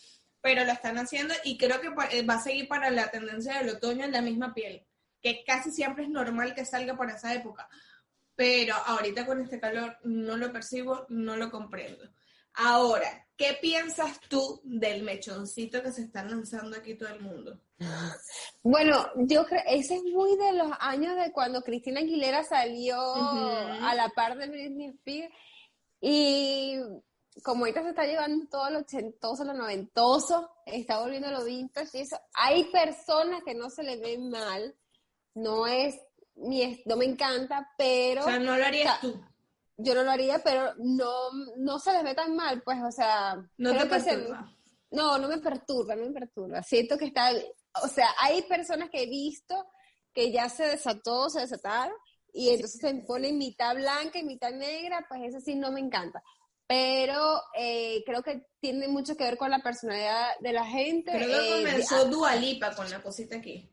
pero 0.48 0.64
lo 0.64 0.72
están 0.72 0.98
haciendo 0.98 1.34
y 1.44 1.58
creo 1.58 1.82
que 1.82 1.90
eh, 2.12 2.26
va 2.26 2.36
a 2.36 2.42
seguir 2.42 2.70
para 2.70 2.90
la 2.90 3.12
tendencia 3.12 3.58
del 3.58 3.76
otoño 3.76 4.06
en 4.06 4.14
la 4.14 4.22
misma 4.22 4.54
piel, 4.54 4.82
que 5.22 5.44
casi 5.46 5.72
siempre 5.72 6.06
es 6.06 6.10
normal 6.10 6.56
que 6.56 6.64
salga 6.64 6.96
por 6.96 7.10
esa 7.10 7.34
época, 7.34 7.68
pero 8.34 8.74
ahorita 8.74 9.26
con 9.26 9.42
este 9.42 9.60
calor 9.60 9.98
no 10.06 10.38
lo 10.38 10.54
percibo, 10.54 11.06
no 11.10 11.36
lo 11.36 11.52
comprendo. 11.52 12.10
Ahora, 12.54 13.28
¿qué 13.36 13.58
piensas 13.62 14.22
tú 14.30 14.62
del 14.64 15.04
mechoncito 15.04 15.84
que 15.84 15.92
se 15.92 16.04
está 16.04 16.24
lanzando 16.24 16.78
aquí 16.78 16.96
todo 16.96 17.10
el 17.10 17.20
mundo? 17.20 17.60
Bueno, 18.64 19.06
yo 19.16 19.46
creo, 19.46 19.62
ese 19.68 19.96
es 19.96 20.04
muy 20.04 20.36
de 20.38 20.54
los 20.54 20.72
años 20.80 21.16
de 21.16 21.32
cuando 21.32 21.62
Cristina 21.62 22.02
Aguilera 22.02 22.44
salió 22.44 22.98
a 23.00 23.96
la 23.96 24.10
par 24.10 24.38
de 24.38 24.48
Britney 24.48 24.88
Spears 24.90 25.34
y 26.02 26.78
como 27.44 27.66
ahorita 27.66 27.84
se 27.84 27.90
está 27.90 28.06
llevando 28.06 28.48
todo 28.50 28.70
lo 28.70 28.80
ochentoso, 28.80 29.44
lo 29.44 29.54
noventoso, 29.54 30.50
está 30.66 31.00
volviendo 31.00 31.32
lo 31.32 31.44
vintage 31.44 31.98
y 31.98 32.02
eso, 32.02 32.20
hay 32.34 32.66
personas 32.66 33.42
que 33.46 33.54
no 33.54 33.70
se 33.70 33.84
le 33.84 33.98
ven 33.98 34.30
mal, 34.30 34.76
no 35.36 35.68
es, 35.68 35.96
ni 36.36 36.82
no 36.86 36.98
me 36.98 37.06
encanta, 37.06 37.70
pero... 37.78 38.22
O 38.22 38.26
sea, 38.26 38.40
no 38.40 38.58
lo 38.58 38.66
harías 38.66 39.00
tú. 39.02 39.20
Yo 39.78 39.94
no 39.94 40.04
lo 40.04 40.12
haría, 40.12 40.40
pero 40.40 40.74
no, 40.78 41.32
no 41.58 41.80
se 41.80 41.94
les 41.94 42.04
ve 42.04 42.16
tan 42.16 42.36
mal, 42.36 42.62
pues, 42.64 42.80
o 42.84 42.92
sea... 42.92 43.36
No 43.58 43.78
te 43.78 43.86
perturba. 43.86 44.52
no, 44.92 45.18
no 45.20 45.28
me 45.28 45.38
perturba, 45.38 45.96
no 45.96 46.08
me 46.08 46.12
perturba. 46.12 46.64
Siento 46.64 46.98
que 46.98 47.06
está, 47.06 47.32
o 47.84 47.88
sea, 47.88 48.10
hay 48.20 48.42
personas 48.44 48.90
que 48.90 49.04
he 49.04 49.08
visto 49.08 49.68
que 50.14 50.32
ya 50.32 50.50
se 50.50 50.64
desató, 50.64 51.30
se 51.30 51.42
desataron, 51.42 51.96
y 52.34 52.50
entonces 52.50 52.82
se 52.82 52.94
pone 53.06 53.32
mitad 53.34 53.76
blanca 53.76 54.20
y 54.20 54.24
mitad 54.24 54.52
negra, 54.52 55.06
pues 55.08 55.22
eso 55.24 55.40
sí 55.40 55.56
no 55.56 55.72
me 55.72 55.80
encanta. 55.80 56.24
Pero 56.68 57.42
eh, 57.58 58.04
creo 58.06 58.22
que 58.22 58.46
tiene 58.60 58.88
mucho 58.90 59.16
que 59.16 59.24
ver 59.24 59.38
con 59.38 59.50
la 59.50 59.60
personalidad 59.60 60.32
de 60.42 60.52
la 60.54 60.66
gente. 60.66 61.12
Creo 61.12 61.28
que 61.30 61.62
eh, 61.62 61.64
comenzó 61.64 62.06
Dualipa 62.06 62.76
con 62.76 62.90
la 62.90 63.02
cosita 63.02 63.38
aquí. 63.38 63.70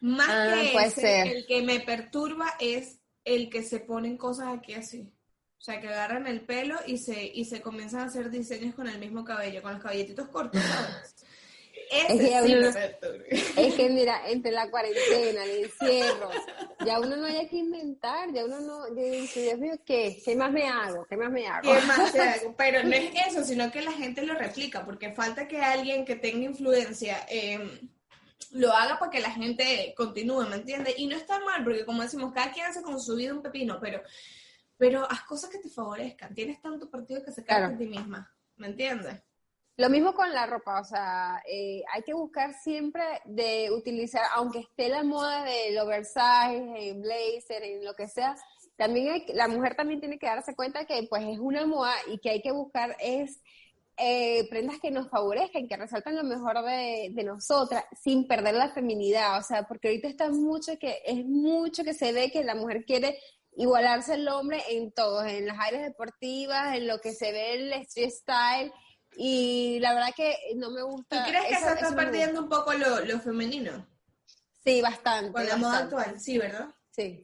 Más 0.00 0.28
Ah, 0.30 0.54
que 0.62 0.70
puede 0.72 0.86
ese, 0.86 1.00
ser. 1.00 1.26
el 1.28 1.46
que 1.46 1.62
me 1.62 1.80
perturba 1.80 2.54
es 2.60 3.00
el 3.24 3.48
que 3.50 3.62
se 3.62 3.80
ponen 3.80 4.16
cosas 4.16 4.48
aquí 4.56 4.74
así. 4.74 5.10
O 5.58 5.62
sea, 5.64 5.80
que 5.80 5.88
agarran 5.88 6.26
el 6.26 6.44
pelo 6.44 6.76
y 6.86 6.98
se, 6.98 7.24
y 7.24 7.46
se 7.46 7.62
comienzan 7.62 8.00
a 8.00 8.04
hacer 8.04 8.30
diseños 8.30 8.74
con 8.74 8.86
el 8.86 8.98
mismo 8.98 9.24
cabello, 9.24 9.62
con 9.62 9.72
los 9.72 9.82
cabelletitos 9.82 10.28
cortos, 10.28 10.60
¿sabes? 10.62 11.13
Es 11.94 12.06
que 12.06 12.54
uno. 12.56 12.68
Es 13.56 13.74
que 13.74 13.88
mira, 13.90 14.28
entre 14.28 14.50
la 14.52 14.70
cuarentena, 14.70 15.44
el 15.44 15.64
encierro, 15.64 16.30
ya 16.84 16.98
uno 16.98 17.16
no 17.16 17.26
hay 17.26 17.48
que 17.48 17.56
inventar, 17.56 18.32
ya 18.32 18.44
uno 18.44 18.60
no, 18.60 18.88
yo 18.88 19.02
digo, 19.02 19.26
Dios 19.34 19.58
mío, 19.58 19.74
¿qué? 19.84 20.20
¿Qué 20.24 20.34
más 20.34 20.50
me 20.50 20.68
hago? 20.68 21.06
¿Qué 21.06 21.16
más 21.16 21.30
me 21.30 21.46
hago? 21.46 21.62
¿Qué 21.72 21.80
más 21.86 22.12
te 22.12 22.20
hago? 22.20 22.54
Pero 22.58 22.82
no 22.82 22.92
es 22.92 23.10
eso, 23.28 23.44
sino 23.44 23.70
que 23.70 23.82
la 23.82 23.92
gente 23.92 24.22
lo 24.22 24.34
replica, 24.34 24.84
porque 24.84 25.12
falta 25.12 25.46
que 25.46 25.60
alguien 25.60 26.04
que 26.04 26.16
tenga 26.16 26.44
influencia 26.44 27.24
eh, 27.28 27.80
lo 28.52 28.72
haga 28.72 28.98
para 28.98 29.10
que 29.10 29.20
la 29.20 29.30
gente 29.30 29.94
continúe, 29.96 30.46
¿me 30.48 30.56
entiendes? 30.56 30.94
Y 30.98 31.06
no 31.06 31.16
está 31.16 31.38
mal, 31.40 31.64
porque 31.64 31.84
como 31.84 32.02
decimos, 32.02 32.32
cada 32.32 32.52
quien 32.52 32.66
hace 32.66 32.82
con 32.82 33.00
su 33.00 33.16
vida 33.16 33.34
un 33.34 33.42
pepino, 33.42 33.78
pero, 33.80 34.02
pero 34.76 35.04
haz 35.10 35.22
cosas 35.22 35.50
que 35.50 35.58
te 35.58 35.68
favorezcan. 35.68 36.34
Tienes 36.34 36.60
tanto 36.60 36.90
partido 36.90 37.24
que 37.24 37.32
se 37.32 37.44
Claro. 37.44 37.70
de 37.70 37.76
ti 37.76 37.86
misma, 37.86 38.32
¿me 38.56 38.68
entiendes? 38.68 39.20
Lo 39.76 39.90
mismo 39.90 40.14
con 40.14 40.32
la 40.32 40.46
ropa, 40.46 40.80
o 40.80 40.84
sea, 40.84 41.42
eh, 41.50 41.82
hay 41.92 42.02
que 42.02 42.14
buscar 42.14 42.54
siempre 42.54 43.02
de 43.24 43.70
utilizar, 43.72 44.22
aunque 44.34 44.60
esté 44.60 44.88
la 44.88 45.02
moda 45.02 45.42
del 45.42 45.76
oversize, 45.78 46.90
en 46.90 47.02
blazer, 47.02 47.64
en 47.64 47.84
lo 47.84 47.94
que 47.94 48.06
sea, 48.06 48.36
también 48.76 49.12
hay, 49.12 49.26
la 49.34 49.48
mujer 49.48 49.74
también 49.74 50.00
tiene 50.00 50.18
que 50.18 50.26
darse 50.26 50.54
cuenta 50.54 50.84
que 50.84 51.06
pues 51.08 51.24
es 51.24 51.38
una 51.38 51.66
moda 51.66 51.92
y 52.06 52.18
que 52.18 52.30
hay 52.30 52.42
que 52.42 52.52
buscar 52.52 52.96
es 53.00 53.40
eh, 53.96 54.48
prendas 54.48 54.78
que 54.80 54.90
nos 54.90 55.08
favorezcan, 55.08 55.68
que 55.68 55.76
resaltan 55.76 56.16
lo 56.16 56.24
mejor 56.24 56.62
de, 56.64 57.10
de 57.12 57.24
nosotras, 57.24 57.84
sin 58.00 58.26
perder 58.26 58.54
la 58.54 58.70
feminidad, 58.70 59.38
o 59.38 59.42
sea, 59.42 59.64
porque 59.64 59.88
ahorita 59.88 60.08
está 60.08 60.30
mucho 60.30 60.78
que, 60.78 61.02
es 61.04 61.24
mucho 61.24 61.84
que 61.84 61.94
se 61.94 62.12
ve 62.12 62.30
que 62.30 62.42
la 62.42 62.56
mujer 62.56 62.84
quiere 62.84 63.18
igualarse 63.56 64.14
al 64.14 64.26
hombre 64.28 64.60
en 64.70 64.90
todo, 64.92 65.24
en 65.24 65.46
las 65.46 65.58
áreas 65.58 65.84
deportivas, 65.84 66.76
en 66.76 66.88
lo 66.88 67.00
que 67.00 67.12
se 67.12 67.30
ve 67.30 67.54
el 67.54 67.72
street 67.72 68.10
style, 68.10 68.72
y 69.16 69.78
la 69.80 69.94
verdad 69.94 70.14
que 70.16 70.36
no 70.56 70.70
me 70.70 70.80
¿Tú 70.80 70.88
gusta. 70.88 71.24
crees 71.26 71.44
que 71.46 71.54
eso- 71.54 71.66
se 71.68 71.74
está 71.74 71.94
perdiendo 71.96 72.40
un 72.42 72.48
poco 72.48 72.72
lo, 72.72 73.00
lo 73.04 73.20
femenino. 73.20 73.86
Sí, 74.64 74.80
bastante. 74.80 75.32
con 75.32 75.46
la 75.46 75.56
moda 75.56 75.78
actual? 75.78 76.18
Sí, 76.20 76.38
¿verdad? 76.38 76.68
Sí, 76.90 77.22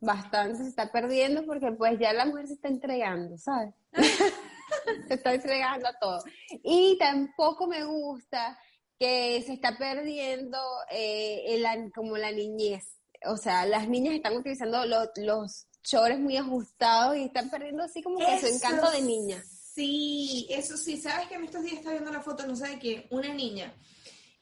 bastante 0.00 0.62
se 0.62 0.68
está 0.68 0.90
perdiendo 0.92 1.44
porque 1.44 1.72
pues 1.72 1.98
ya 1.98 2.12
la 2.12 2.24
mujer 2.26 2.46
se 2.46 2.54
está 2.54 2.68
entregando, 2.68 3.36
¿sabes? 3.38 3.74
se 5.08 5.14
está 5.14 5.34
entregando 5.34 5.88
a 5.88 5.98
todo. 5.98 6.22
Y 6.62 6.96
tampoco 6.98 7.66
me 7.66 7.84
gusta 7.84 8.58
que 8.98 9.42
se 9.46 9.54
está 9.54 9.76
perdiendo 9.76 10.58
eh, 10.90 11.42
el- 11.48 11.92
como 11.92 12.16
la 12.16 12.30
niñez. 12.32 12.98
O 13.26 13.36
sea, 13.36 13.64
las 13.66 13.88
niñas 13.88 14.14
están 14.14 14.36
utilizando 14.36 14.84
lo- 14.86 15.10
los 15.16 15.66
chores 15.82 16.18
muy 16.18 16.36
ajustados 16.36 17.16
y 17.16 17.24
están 17.24 17.50
perdiendo 17.50 17.82
así 17.84 18.02
como 18.02 18.18
que 18.18 18.38
su 18.40 18.46
encanto 18.46 18.90
de 18.90 19.02
niña. 19.02 19.42
Sí, 19.74 20.46
eso 20.50 20.76
sí. 20.76 21.00
¿Sabes 21.00 21.26
que 21.26 21.34
en 21.34 21.44
estos 21.44 21.62
días 21.62 21.74
estaba 21.78 21.94
viendo 21.94 22.12
la 22.12 22.20
foto, 22.22 22.46
no 22.46 22.54
sé 22.54 22.68
de 22.68 22.78
quién? 22.78 23.06
Una 23.10 23.32
niña 23.34 23.74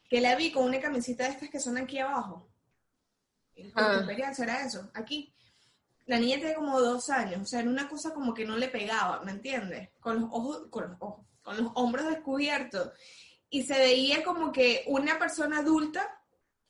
que 0.08 0.20
la 0.20 0.36
vi 0.36 0.52
con 0.52 0.64
una 0.64 0.78
camisita 0.80 1.24
de 1.24 1.30
estas 1.30 1.48
que 1.48 1.58
son 1.60 1.78
aquí 1.78 1.98
abajo. 1.98 2.48
Ah. 3.74 3.98
imperial 4.00 4.34
será 4.34 4.64
eso, 4.64 4.90
aquí. 4.94 5.32
La 6.06 6.18
niña 6.18 6.36
tiene 6.38 6.54
como 6.54 6.80
dos 6.80 7.08
años, 7.10 7.42
o 7.42 7.44
sea, 7.46 7.60
era 7.60 7.70
una 7.70 7.88
cosa 7.88 8.12
como 8.12 8.34
que 8.34 8.44
no 8.44 8.56
le 8.56 8.68
pegaba, 8.68 9.22
¿me 9.22 9.30
entiendes? 9.30 9.90
Con 10.00 10.20
los 10.20 10.30
ojos, 10.32 10.66
con 10.70 10.88
los 10.90 10.96
ojos, 11.00 11.26
con 11.42 11.56
los 11.56 11.72
hombros 11.74 12.06
descubiertos. 12.06 12.90
Y 13.50 13.62
se 13.62 13.78
veía 13.78 14.24
como 14.24 14.50
que 14.52 14.84
una 14.88 15.18
persona 15.18 15.58
adulta 15.58 16.18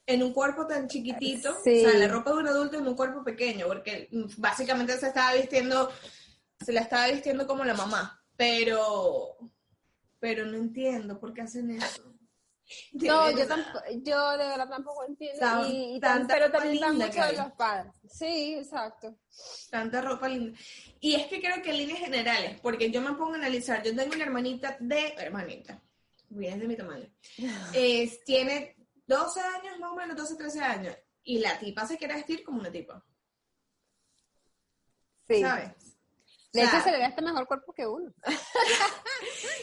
en 0.07 0.23
un 0.23 0.33
cuerpo 0.33 0.66
tan 0.66 0.88
chiquitito, 0.88 1.57
Sí. 1.64 1.85
o 1.85 1.90
sea, 1.90 1.99
la 1.99 2.09
ropa 2.09 2.31
de 2.33 2.37
un 2.38 2.49
adulto 2.49 2.78
en 2.78 2.87
un 2.87 2.95
cuerpo 2.97 3.25
pequeño, 3.25 3.66
porque 3.69 4.09
básicamente 4.37 4.99
se 4.99 5.07
estaba 5.09 5.33
vistiendo, 5.35 5.90
se 6.61 6.73
la 6.73 6.81
estaba 6.83 7.07
vistiendo 7.09 7.47
como 7.47 7.64
la 7.64 7.75
mamá, 7.75 8.22
pero, 8.37 9.37
pero 10.19 10.47
no 10.47 10.57
entiendo 10.57 11.19
por 11.21 11.33
qué 11.35 11.43
hacen 11.43 11.71
eso. 11.71 12.09
No, 12.93 13.31
yo, 13.31 13.47
tampoco, 13.47 13.81
yo 14.03 14.31
de 14.39 14.47
verdad 14.47 14.69
tampoco 14.69 15.05
entiendo. 15.05 15.41
Tan- 15.41 15.67
y, 15.71 15.97
y 15.97 16.01
tan- 16.01 16.27
pero 16.27 16.51
también 16.51 16.75
linda 16.81 17.07
mucho 17.07 17.27
de 17.27 17.33
los 17.37 17.53
padres. 17.53 17.93
Sí, 18.09 18.55
exacto. 18.55 19.15
Tanta 19.71 20.01
ropa 20.01 20.29
linda. 20.29 20.59
Y 21.01 21.15
es 21.17 21.27
que 21.27 21.41
creo 21.41 21.61
que 21.62 21.71
en 21.71 21.77
líneas 21.79 21.99
generales, 21.99 22.59
porque 22.61 22.91
yo 22.91 23.03
me 23.03 23.12
pongo 23.12 23.33
a 23.35 23.37
analizar, 23.37 23.83
yo 23.83 23.95
tengo 23.95 24.15
una 24.15 24.25
hermanita 24.25 24.77
de, 24.81 25.09
hermanita, 25.19 25.83
bien 26.31 26.61
de 26.61 26.67
mi 26.67 26.77
tamaño, 26.77 27.12
es, 27.75 28.25
tiene 28.25 28.77
12 29.07 29.41
años, 29.41 29.79
más 29.79 29.93
o 29.93 29.97
menos 29.97 30.17
12, 30.17 30.37
13 30.37 30.61
años, 30.61 30.97
y 31.25 31.41
la 31.41 31.59
tipa 31.59 31.87
se 31.87 31.99
quiere 31.99 32.15
vestir 32.15 32.43
como 32.43 32.61
una 32.61 32.71
tipa, 32.71 33.05
Sí. 35.29 35.41
¿sabes? 35.41 35.73
De 36.52 36.62
hecho, 36.62 36.82
se 36.82 36.90
le 36.90 36.99
ve 36.99 37.04
hasta 37.04 37.23
mejor 37.23 37.47
cuerpo 37.47 37.73
que 37.73 37.87
uno. 37.87 38.12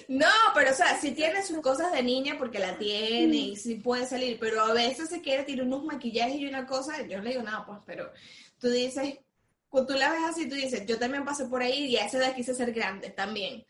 No, 0.08 0.26
pero 0.56 0.72
o 0.72 0.74
sea, 0.74 1.00
si 1.00 1.12
tiene 1.12 1.46
sus 1.46 1.60
cosas 1.60 1.92
de 1.92 2.02
niña 2.02 2.36
porque 2.40 2.58
la 2.58 2.78
tiene 2.80 3.36
y 3.36 3.56
sí 3.56 3.76
puede 3.76 4.08
salir, 4.08 4.40
pero 4.40 4.62
a 4.62 4.74
veces 4.74 5.08
se 5.10 5.22
quiere 5.22 5.44
tirar 5.44 5.68
unos 5.68 5.84
maquillajes 5.84 6.38
y 6.38 6.48
una 6.48 6.66
cosa, 6.66 7.06
yo 7.06 7.18
no 7.18 7.24
le 7.24 7.30
digo 7.32 7.44
nada, 7.44 7.64
pues, 7.64 7.78
pero 7.86 8.12
tú 8.58 8.70
dices, 8.70 9.20
cuando 9.70 9.94
tú 9.94 10.00
la 10.00 10.12
ves 10.12 10.22
así, 10.28 10.50
tú 10.50 10.56
dices, 10.56 10.84
yo 10.88 10.98
también 10.98 11.24
pasé 11.24 11.46
por 11.46 11.62
ahí 11.62 11.86
y 11.86 11.98
a 11.98 12.06
esa 12.06 12.18
edad 12.18 12.34
quise 12.34 12.56
ser 12.56 12.74
grande 12.74 13.12
también. 13.12 13.64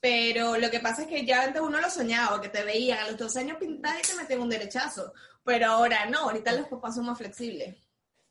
Pero 0.00 0.58
lo 0.58 0.70
que 0.70 0.80
pasa 0.80 1.02
es 1.02 1.08
que 1.08 1.24
ya 1.24 1.42
antes 1.44 1.62
uno 1.62 1.80
lo 1.80 1.88
soñaba, 1.88 2.40
que 2.40 2.48
te 2.48 2.64
veían 2.64 2.98
a 2.98 3.08
los 3.08 3.16
dos 3.16 3.36
años 3.36 3.56
pintada 3.58 3.98
y 3.98 4.02
te 4.02 4.14
metían 4.14 4.40
un 4.40 4.50
derechazo. 4.50 5.12
Pero 5.44 5.66
ahora 5.66 6.06
no, 6.06 6.24
ahorita 6.24 6.52
los 6.52 6.68
papás 6.68 6.96
son 6.96 7.06
más 7.06 7.18
flexibles. 7.18 7.76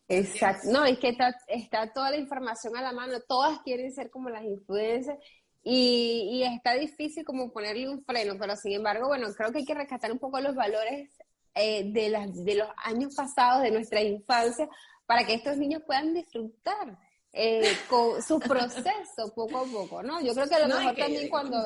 Exacto. 0.07 0.69
No, 0.71 0.83
es 0.85 0.99
que 0.99 1.09
está, 1.09 1.35
está 1.47 1.91
toda 1.93 2.11
la 2.11 2.17
información 2.17 2.75
a 2.75 2.81
la 2.81 2.91
mano. 2.91 3.19
Todas 3.27 3.59
quieren 3.61 3.93
ser 3.93 4.09
como 4.09 4.29
las 4.29 4.43
influencers. 4.43 5.17
Y, 5.63 6.27
y 6.33 6.43
está 6.43 6.73
difícil 6.73 7.23
como 7.23 7.51
ponerle 7.51 7.87
un 7.87 8.03
freno, 8.03 8.33
pero 8.39 8.55
sin 8.55 8.73
embargo, 8.73 9.07
bueno, 9.07 9.27
creo 9.37 9.51
que 9.51 9.59
hay 9.59 9.65
que 9.65 9.75
rescatar 9.75 10.11
un 10.11 10.17
poco 10.17 10.39
los 10.39 10.55
valores 10.55 11.11
eh, 11.53 11.83
de, 11.91 12.09
las, 12.09 12.33
de 12.43 12.55
los 12.55 12.67
años 12.83 13.13
pasados, 13.15 13.61
de 13.61 13.69
nuestra 13.69 14.01
infancia, 14.01 14.67
para 15.05 15.23
que 15.23 15.35
estos 15.35 15.57
niños 15.57 15.83
puedan 15.85 16.15
disfrutar 16.15 16.97
eh, 17.31 17.61
con 17.87 18.21
su 18.23 18.39
proceso 18.39 19.33
poco 19.35 19.59
a 19.59 19.65
poco, 19.65 20.01
¿no? 20.01 20.19
Yo 20.21 20.33
creo 20.33 20.47
que 20.49 20.55
a 20.55 20.59
lo 20.61 20.67
No, 20.67 20.77
mejor 20.79 20.95
también 20.95 21.29
cuando, 21.29 21.63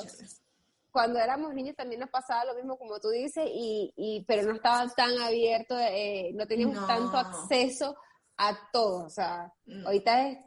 cuando 0.92 1.20
éramos 1.20 1.54
niños 1.54 1.78
también 1.78 2.02
nos 2.02 2.10
pasaba 2.10 2.44
lo 2.46 2.56
mismo 2.56 2.78
como 2.78 3.00
tú 3.00 3.10
dices, 3.12 3.48
y, 3.50 3.94
y 3.96 4.26
pero 4.28 4.44
no 4.44 4.56
estaba 4.56 4.90
tan 4.90 5.18
abierto, 5.20 5.80
eh, 5.80 6.32
no 6.34 6.46
teníamos 6.48 6.76
No. 6.76 6.86
tanto 6.86 7.18
acceso 7.18 7.96
a 8.38 8.58
todo, 8.72 9.06
o 9.06 9.10
sea, 9.10 9.52
No. 9.66 9.88
ahorita 9.88 10.28
es 10.30 10.38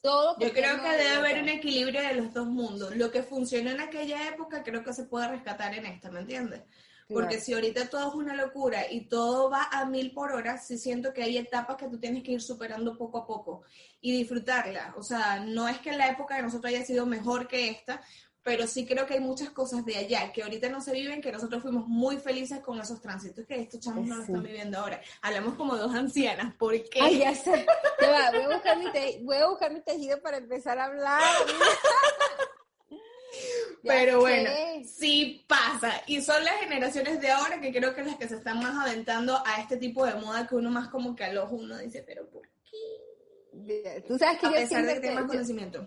todo. 0.00 0.36
Yo 0.38 0.52
creo 0.52 0.80
que 0.82 0.88
de- 0.90 0.96
debe 0.96 1.16
haber 1.16 1.42
un 1.42 1.48
equilibrio 1.48 2.00
de 2.02 2.14
los 2.14 2.32
dos 2.32 2.46
mundos. 2.46 2.94
Lo 2.96 3.10
que 3.10 3.22
funcionó 3.22 3.70
en 3.70 3.80
aquella 3.80 4.28
época 4.28 4.62
creo 4.62 4.84
que 4.84 4.92
se 4.92 5.04
puede 5.04 5.28
rescatar 5.28 5.74
en 5.74 5.86
esta, 5.86 6.10
¿me 6.10 6.20
entiendes? 6.20 6.62
Porque 7.10 7.36
Claro. 7.36 7.42
si 7.44 7.54
ahorita 7.54 7.88
todo 7.88 8.08
es 8.10 8.14
una 8.14 8.34
locura 8.34 8.90
y 8.92 9.08
todo 9.08 9.48
va 9.48 9.66
a 9.72 9.86
mil 9.86 10.12
por 10.12 10.30
hora, 10.32 10.58
sí 10.58 10.76
siento 10.76 11.14
que 11.14 11.22
hay 11.22 11.38
etapas 11.38 11.76
que 11.76 11.88
tú 11.88 11.98
tienes 11.98 12.22
que 12.22 12.32
ir 12.32 12.42
superando 12.42 12.98
poco 12.98 13.18
a 13.18 13.26
poco 13.26 13.62
y 14.02 14.12
disfrutarla. 14.12 14.94
O 14.96 15.02
sea, 15.02 15.40
no 15.40 15.66
es 15.68 15.78
que 15.78 15.92
la 15.92 16.08
época 16.10 16.36
de 16.36 16.42
nosotros 16.42 16.70
haya 16.72 16.84
sido 16.84 17.06
mejor 17.06 17.48
que 17.48 17.70
esta, 17.70 18.02
pero 18.48 18.66
sí 18.66 18.86
creo 18.86 19.04
que 19.04 19.12
hay 19.12 19.20
muchas 19.20 19.50
cosas 19.50 19.84
de 19.84 19.94
allá 19.94 20.32
que 20.32 20.42
ahorita 20.42 20.70
no 20.70 20.80
se 20.80 20.90
viven, 20.92 21.20
que 21.20 21.30
nosotros 21.30 21.60
fuimos 21.60 21.86
muy 21.86 22.16
felices 22.16 22.60
con 22.60 22.80
esos 22.80 22.98
tránsitos 22.98 23.44
que 23.44 23.60
estos 23.60 23.78
chamos 23.78 24.06
no 24.06 24.14
lo 24.16 24.22
Sí. 24.24 24.28
están 24.32 24.42
viviendo 24.42 24.78
ahora. 24.78 25.02
Hablamos 25.20 25.54
como 25.54 25.76
dos 25.76 25.94
ancianas, 25.94 26.54
¿por 26.54 26.72
qué? 26.88 26.98
Ay, 27.02 27.18
ya 27.18 27.34
sé. 27.34 27.66
Ya 28.00 28.10
va, 28.10 28.30
voy, 28.30 28.40
a 28.50 28.54
buscar 28.54 28.78
mi 28.78 28.90
te- 28.90 29.20
voy 29.22 29.36
a 29.36 29.48
buscar 29.48 29.70
mi 29.70 29.82
tejido 29.82 30.18
para 30.22 30.38
empezar 30.38 30.78
a 30.78 30.86
hablar. 30.86 31.22
Pero 33.82 34.20
bueno, 34.20 34.48
sí 34.86 35.44
pasa. 35.46 35.92
Y 36.06 36.22
son 36.22 36.42
las 36.42 36.54
generaciones 36.60 37.20
de 37.20 37.30
ahora 37.30 37.60
que 37.60 37.70
creo 37.70 37.94
que 37.94 38.02
las 38.02 38.16
que 38.16 38.28
se 38.28 38.36
están 38.36 38.60
más 38.60 38.86
aventando 38.86 39.42
a 39.46 39.60
este 39.60 39.76
tipo 39.76 40.06
de 40.06 40.14
moda 40.14 40.46
que 40.46 40.54
uno 40.56 40.70
más 40.70 40.88
como 40.88 41.14
que 41.14 41.24
al 41.24 41.36
ojo 41.36 41.56
uno 41.56 41.76
dice, 41.76 42.02
pero 42.06 42.26
¿por 42.30 42.48
qué? 42.64 44.02
Tú 44.08 44.16
sabes 44.18 44.40
que 44.40 44.46
A 44.46 44.50
yo 44.52 44.56
pesar 44.56 44.86
de 44.86 44.94
que 44.94 45.00
tiene 45.00 45.16
más 45.16 45.26
conocimiento. 45.26 45.86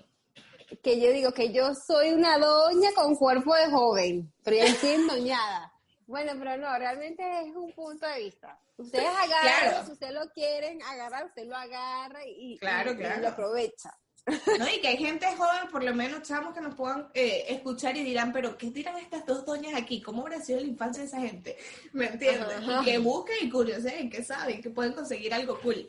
Que 0.84 1.00
yo 1.00 1.12
digo 1.12 1.34
que 1.34 1.52
yo 1.52 1.74
soy 1.76 2.12
una 2.12 2.38
doña 2.38 2.90
con 2.96 3.16
cuerpo 3.16 3.56
de 3.56 3.70
joven, 3.70 4.34
pero 4.44 4.58
yo 4.58 4.64
estoy 4.64 4.92
endoñada. 4.92 5.68
Bueno, 6.08 6.34
pero 6.38 6.58
no, 6.58 6.78
realmente 6.78 7.24
es 7.48 7.56
un 7.56 7.72
punto 7.72 8.06
de 8.06 8.20
vista. 8.24 8.60
Ustedes 8.76 9.06
agarran, 9.08 9.42
Claro. 9.70 9.86
si 9.86 9.92
ustedes 9.94 10.14
lo 10.14 10.30
quieren 10.32 10.82
agarrar, 10.82 11.26
usted 11.28 11.46
lo 11.48 11.56
agarra 11.56 12.26
y, 12.28 12.56
y- 12.56 12.58
Claro, 12.58 12.92
y 12.92 13.22
lo 13.22 13.30
aprovecha. 13.30 13.98
¿no? 14.26 14.68
Y 14.68 14.82
que 14.82 14.90
hay 14.90 14.98
gente 14.98 15.26
joven, 15.38 15.72
por 15.72 15.84
lo 15.86 15.96
menos 15.96 16.22
chamos 16.24 16.54
que 16.54 16.60
nos 16.60 16.76
puedan 16.76 17.10
eh, 17.14 17.46
escuchar 17.48 17.96
y 17.96 18.04
dirán, 18.04 18.34
pero 18.34 18.58
¿qué 18.58 18.72
tiran 18.72 18.98
estas 18.98 19.26
dos 19.26 19.46
doñas 19.46 19.74
aquí? 19.74 20.02
¿Cómo 20.02 20.24
habrá 20.24 20.42
sido 20.42 20.60
la 20.60 20.68
infancia 20.68 21.02
de 21.02 21.08
esa 21.08 21.22
gente? 21.22 21.58
¿Me 21.94 22.08
entiendes? 22.08 22.48
Y 22.62 22.84
que 22.84 22.98
busquen 22.98 23.38
y 23.48 23.50
curiosen, 23.50 24.10
que 24.10 24.22
saben, 24.22 24.62
que 24.62 24.70
pueden 24.70 24.92
conseguir 24.92 25.34
algo 25.34 25.62
cool. 25.62 25.88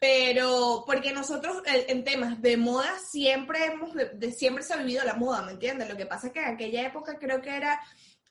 Pero, 0.00 0.84
porque 0.86 1.12
nosotros 1.12 1.62
en 1.66 2.04
temas 2.04 2.40
de 2.40 2.56
moda 2.56 2.98
siempre 3.00 3.66
hemos, 3.66 3.92
de, 3.94 4.32
siempre 4.32 4.62
se 4.62 4.74
ha 4.74 4.76
vivido 4.76 5.04
la 5.04 5.14
moda, 5.14 5.42
¿me 5.42 5.52
entiendes? 5.52 5.88
Lo 5.88 5.96
que 5.96 6.06
pasa 6.06 6.28
es 6.28 6.32
que 6.32 6.38
en 6.40 6.54
aquella 6.54 6.86
época 6.86 7.18
creo 7.18 7.42
que 7.42 7.56
era 7.56 7.80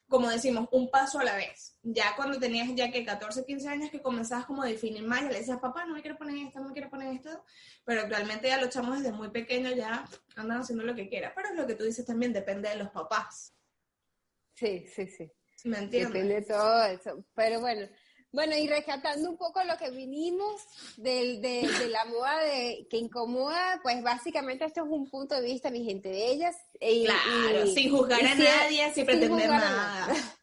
como 0.08 0.30
decimos, 0.30 0.68
un 0.72 0.90
paso 0.90 1.20
a 1.20 1.24
la 1.24 1.36
vez. 1.36 1.78
Ya 1.84 2.16
cuando 2.16 2.40
tenías 2.40 2.70
ya 2.76 2.92
que 2.92 3.04
14, 3.04 3.46
15 3.46 3.68
años 3.68 3.92
que 3.92 4.02
comenzabas 4.02 4.46
como 4.46 4.64
a 4.64 4.68
definir 4.68 5.04
más, 5.04 5.22
ya 5.22 5.30
le 5.30 5.40
decías, 5.40 5.60
papá, 5.60 5.86
no 5.86 5.94
me 5.94 6.02
quiero 6.02 6.18
poner 6.18 6.38
esto, 6.48 6.60
no 6.60 6.70
me 6.70 6.74
quiero 6.74 6.90
poner 6.90 7.14
esto, 7.14 7.44
pero 7.84 8.02
actualmente 8.02 8.48
ya 8.48 8.60
lo 8.60 8.68
echamos 8.68 8.98
desde 8.98 9.12
muy 9.12 9.30
pequeño, 9.30 9.70
ya 9.72 10.06
andan 10.36 10.62
haciendo 10.62 10.86
lo 10.86 10.96
que 10.96 11.10
quieran. 11.10 11.34
Pero 11.36 11.50
es 11.50 11.56
lo 11.56 11.68
que 11.68 11.76
tú 11.76 11.84
dices 11.84 12.06
también, 12.06 12.32
depende 12.32 12.70
de 12.70 12.76
los 12.76 12.90
papás. 12.90 13.54
Sí, 14.54 14.86
sí, 14.88 15.08
sí. 15.08 15.30
¿Me 15.66 15.80
entiendes? 15.80 16.14
Depende 16.14 16.36
de 16.36 16.42
todo 16.44 16.84
eso. 16.84 17.26
Pero 17.36 17.60
bueno, 17.60 17.88
bueno, 18.32 18.56
y 18.58 18.68
rescatando 18.68 19.30
un 19.30 19.38
poco 19.38 19.64
lo 19.64 19.78
que 19.78 19.90
vinimos 19.90 20.62
de, 20.98 21.40
de, 21.40 21.88
la 21.90 22.06
moda 22.06 22.40
de, 22.42 22.88
que 22.90 22.98
incomoda, 22.98 23.80
pues 23.82 24.04
básicamente 24.04 24.66
esto 24.66 24.84
es 24.84 24.92
un 24.92 25.10
punto 25.10 25.36
de 25.36 25.42
vista, 25.42 25.72
mi 25.72 25.84
gente, 25.84 26.10
de 26.10 26.32
ellas. 26.32 26.56
Y, 26.80 27.06
claro, 27.06 27.68
sin 27.68 27.92
juzgar 27.92 28.26
a 28.26 28.36
nadie, 28.36 28.94
sin 28.94 29.06
pretender 29.06 29.50
nada. 29.50 30.08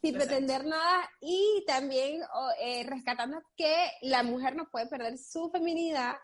sin 0.00 0.14
pretender 0.14 0.64
nada 0.64 1.10
y 1.20 1.64
también 1.66 2.22
eh, 2.60 2.84
rescatando 2.84 3.42
que 3.56 3.90
la 4.02 4.22
mujer 4.22 4.54
no 4.56 4.68
puede 4.70 4.86
perder 4.86 5.18
su 5.18 5.50
feminidad. 5.50 6.16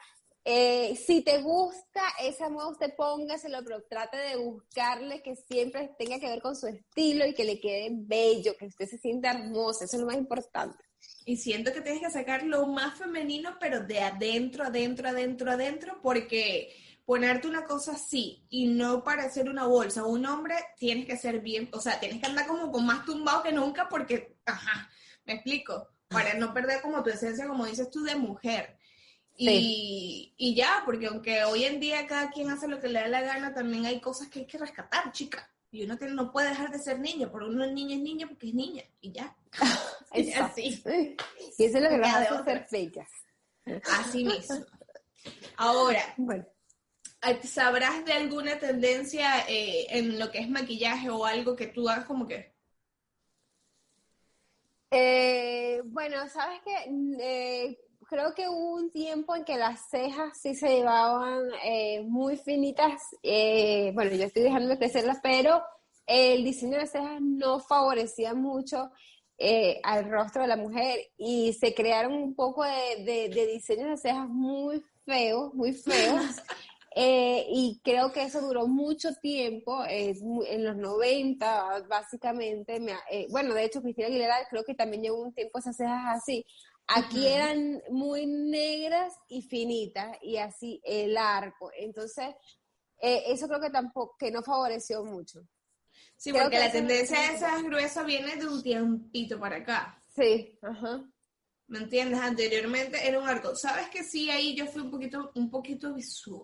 Eh, 0.46 0.94
si 0.96 1.23
te 1.23 1.38
gusta 1.38 2.02
esa 2.20 2.50
moda, 2.50 2.68
usted 2.68 2.94
póngaselo, 2.94 3.64
pero 3.64 3.82
trate 3.88 4.18
de 4.18 4.37
buscarle 4.37 5.23
que 5.23 5.37
siempre 5.37 5.94
tenga 5.99 6.20
que 6.20 6.28
ver 6.28 6.42
con 6.42 6.54
su 6.54 6.66
estilo 6.66 7.26
y 7.26 7.34
que 7.34 7.44
le 7.44 7.61
quede 7.61 7.88
bello, 7.92 8.54
que 8.58 8.66
usted 8.66 8.87
se 8.87 8.99
sienta 8.99 9.30
hermosa, 9.30 9.87
eso 9.87 9.96
es 9.96 10.00
lo 10.00 10.06
más 10.06 10.16
importante. 10.16 10.84
Y 11.26 11.37
siento 11.38 11.73
que 11.73 11.81
tienes 11.81 12.02
que 12.02 12.11
sacar 12.11 12.43
lo 12.43 12.66
más 12.66 12.99
femenino, 12.99 13.57
pero 13.59 13.81
de 13.81 14.00
adentro, 14.00 14.64
adentro, 14.64 15.09
adentro, 15.09 15.50
adentro, 15.50 16.00
porque 16.02 16.75
ponerte 17.04 17.49
una 17.49 17.64
cosa 17.64 17.93
así 17.93 18.45
y 18.49 18.66
no 18.66 19.04
parecer 19.04 19.49
una 19.49 19.66
bolsa, 19.66 20.04
un 20.04 20.25
hombre 20.26 20.54
tienes 20.78 21.07
que 21.07 21.16
ser 21.16 21.40
bien, 21.40 21.69
o 21.73 21.81
sea, 21.81 22.00
tienes 22.00 22.21
que 22.21 22.26
andar 22.26 22.47
como 22.47 22.71
con 22.71 22.87
más 22.87 23.04
tumbado 23.04 23.43
que 23.43 23.52
nunca 23.52 23.88
porque, 23.88 24.37
ajá, 24.47 24.90
me 25.25 25.35
explico, 25.35 25.88
para 26.09 26.35
no 26.35 26.52
perder 26.52 26.81
como 26.81 27.02
tu 27.02 27.11
esencia, 27.11 27.47
como 27.47 27.66
dices 27.66 27.90
tú, 27.90 28.02
de 28.04 28.16
mujer. 28.16 28.78
Y, 29.37 30.33
y, 30.37 30.54
ya, 30.54 30.83
porque 30.85 31.07
aunque 31.07 31.43
hoy 31.45 31.64
en 31.64 31.81
día 31.81 32.07
cada 32.07 32.31
quien 32.31 32.50
hace 32.50 32.69
lo 32.69 32.81
que 32.81 32.88
le 32.88 33.00
da 33.00 33.09
la 33.09 33.23
gana, 33.23 33.52
también 33.52 33.85
hay 33.85 34.00
cosas 34.00 34.28
que 34.28 34.40
hay 34.40 34.47
que 34.47 34.59
rescatar, 34.59 35.11
chica. 35.11 35.50
Y 35.73 35.83
uno 35.85 35.99
no 36.11 36.31
puede 36.31 36.50
dejar 36.50 36.71
de 36.71 36.78
ser 36.78 37.00
niño, 37.00 37.33
por 37.33 37.43
uno 37.43 37.64
es 37.64 37.73
niña 37.73 37.97
es 37.97 38.02
niña 38.02 38.28
porque 38.28 38.49
es 38.49 38.54
niña, 38.54 38.85
y 39.00 39.11
ya. 39.11 39.37
así. 40.14 40.83
Y 41.59 41.64
eso 41.64 41.78
es 41.78 41.83
lo 41.83 41.88
que 41.88 41.99
va 41.99 42.11
a 42.11 42.21
hacer 42.21 42.64
fechas. 42.66 43.09
Así 43.99 44.25
mismo. 44.25 44.64
Ahora, 45.56 46.02
bueno. 46.16 46.44
¿sabrás 47.44 48.04
de 48.04 48.12
alguna 48.12 48.59
tendencia 48.59 49.47
eh, 49.49 49.87
en 49.90 50.18
lo 50.18 50.30
que 50.30 50.40
es 50.40 50.49
maquillaje 50.49 51.09
o 51.09 51.25
algo 51.25 51.56
que 51.56 51.68
tú 51.68 51.88
hagas 51.88 52.04
como 52.04 52.26
que? 52.26 52.52
Eh, 54.90 55.80
bueno, 55.87 56.28
sabes 56.28 56.61
que 56.62 56.75
eh, 57.21 57.78
creo 58.09 58.35
que 58.35 58.49
hubo 58.49 58.75
un 58.75 58.90
tiempo 58.90 59.35
en 59.35 59.44
que 59.44 59.56
las 59.56 59.88
cejas 59.88 60.38
sí 60.40 60.54
se 60.54 60.68
llevaban 60.68 61.49
muy 62.06 62.37
finitas. 62.37 63.02
bueno, 63.23 64.14
yo 64.14 64.25
estoy 64.25 64.42
dejando 64.42 64.68
de 64.68 64.78
crecerlas, 64.78 65.18
pero 65.23 65.62
el 66.06 66.44
diseño 66.44 66.78
de 66.78 66.87
cejas 66.87 67.21
no 67.21 67.59
favorecía 67.61 68.35
mucho 68.35 68.90
eh, 69.37 69.81
al 69.83 70.09
rostro 70.09 70.43
de 70.43 70.49
la 70.49 70.57
mujer 70.57 71.00
y 71.17 71.53
se 71.55 71.75
crearon 71.75 72.12
un 72.12 72.37
poco 72.37 72.62
de, 72.62 73.31
de, 73.35 73.47
diseños 73.47 73.88
de 73.88 73.97
cejas 73.97 74.29
muy 74.29 74.83
feos, 75.05 75.53
muy 75.55 75.73
feos. 75.73 76.25
Eh, 76.97 77.47
y 77.49 77.81
creo 77.83 78.12
que 78.12 78.23
eso 78.23 78.41
duró 78.41 78.69
mucho 78.69 79.12
tiempo, 79.17 79.85
en 79.85 80.64
los 80.64 80.76
90 80.76 81.88
básicamente. 81.88 82.76
Eh, 83.11 83.26
bueno, 83.31 83.53
de 83.53 83.64
hecho, 83.64 83.83
Cristina 83.83 84.07
Aguilera 84.07 84.37
creo 84.49 84.63
que 84.63 84.76
también 84.76 85.02
llevó 85.02 85.21
un 85.23 85.35
tiempo 85.35 85.58
esas 85.58 85.76
cejas 85.76 86.23
así. 86.23 86.47
Aquí 86.87 87.26
eran 87.26 87.82
muy 87.91 88.26
negras 88.26 89.13
y 89.26 89.43
finitas 89.43 90.17
y 90.23 90.37
así 90.37 90.80
el 90.85 91.17
arco. 91.17 91.73
Entonces, 91.76 92.28
eso 93.00 93.49
creo 93.49 93.61
que 93.61 93.71
tampoco, 93.71 94.15
que 94.17 94.30
no 94.30 94.45
favoreció 94.45 95.04
mucho. 95.04 95.41
Sí, 96.17 96.33
porque 96.33 96.59
la 96.59 96.73
tendencia 96.73 97.19
de 97.21 97.37
esas 97.37 97.63
gruesas 97.63 98.07
viene 98.07 98.37
de 98.37 98.47
un 98.47 98.63
tiempito 98.63 99.39
para 99.39 99.57
acá. 99.57 100.00
Sí, 100.15 100.59
ajá. 100.63 101.05
¿Me 101.67 101.79
entiendes? 101.79 102.21
Anteriormente 102.21 103.07
era 103.07 103.19
un 103.19 103.29
arco. 103.29 103.55
¿Sabes 103.57 103.89
que 103.89 104.05
sí? 104.05 104.31
Ahí 104.31 104.55
yo 104.55 104.67
fui 104.67 104.83
un 104.83 104.91
poquito, 104.91 105.33
un 105.35 105.50
poquito 105.50 105.95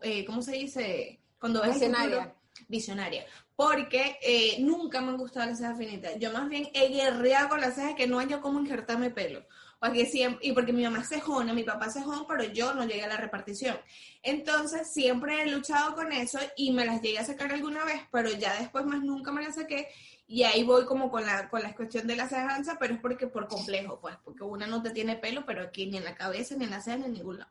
eh, 0.03 0.25
¿cómo 0.25 0.43
se 0.43 0.53
dice? 0.53 1.21
Cuando 1.39 1.63
ves 1.63 1.75
visionaria. 1.75 2.35
visionaria. 2.69 3.27
Porque 3.55 4.19
eh, 4.23 4.57
nunca 4.61 5.01
me 5.01 5.09
han 5.09 5.19
gustado 5.19 5.47
las 5.47 5.59
cejas 5.59 5.79
finitas. 5.79 6.19
Yo 6.19 6.33
más 6.33 6.49
bien 6.49 6.69
he 6.73 6.89
guerreado 6.89 7.51
con 7.51 7.61
las 7.61 7.75
cejas 7.75 7.95
que 7.95 8.07
no 8.07 8.19
haya 8.19 8.41
como 8.41 8.61
injertarme 8.61 9.11
pelo 9.11 9.45
porque 9.81 10.05
siempre, 10.05 10.47
y 10.47 10.53
porque 10.53 10.75
mi 10.75 10.85
mamá 10.85 11.01
es 11.01 11.09
cejona, 11.09 11.55
mi 11.55 11.65
papá 11.65 11.87
es 11.87 11.95
cejón, 11.95 12.27
pero 12.29 12.45
yo 12.45 12.75
no 12.75 12.85
llegué 12.85 13.05
a 13.05 13.09
la 13.09 13.17
repartición. 13.17 13.79
Entonces 14.23 14.93
siempre 14.93 15.43
he 15.43 15.51
luchado 15.51 15.95
con 15.95 16.13
eso 16.13 16.39
y 16.55 16.71
me 16.73 16.85
las 16.85 17.01
llegué 17.01 17.19
a 17.19 17.25
sacar 17.25 17.51
alguna 17.51 17.85
vez, 17.85 18.03
pero 18.13 18.31
ya 18.31 18.55
después 18.61 18.85
más 18.85 19.03
nunca 19.03 19.33
me 19.33 19.43
las 19.43 19.55
saqué 19.55 19.89
y 20.27 20.45
ahí 20.45 20.63
voy 20.63 20.85
como 20.85 21.11
con 21.11 21.25
la, 21.25 21.49
con 21.49 21.63
la 21.63 21.75
cuestión 21.75 22.07
de 22.07 22.15
la 22.15 22.29
cejanza, 22.29 22.77
pero 22.79 22.95
es 22.95 23.01
porque 23.01 23.27
por 23.27 23.49
complejo, 23.49 23.99
pues, 24.01 24.17
porque 24.23 24.45
una 24.45 24.67
no 24.67 24.83
te 24.83 24.91
tiene 24.91 25.17
pelo, 25.17 25.45
pero 25.47 25.63
aquí 25.63 25.87
ni 25.87 25.97
en 25.97 26.05
la 26.05 26.15
cabeza, 26.15 26.55
ni 26.57 26.67
en 26.67 26.71
la 26.71 26.83
ceja, 26.83 26.99
ni 26.99 27.07
en 27.07 27.15
ningún 27.15 27.39
lado, 27.39 27.51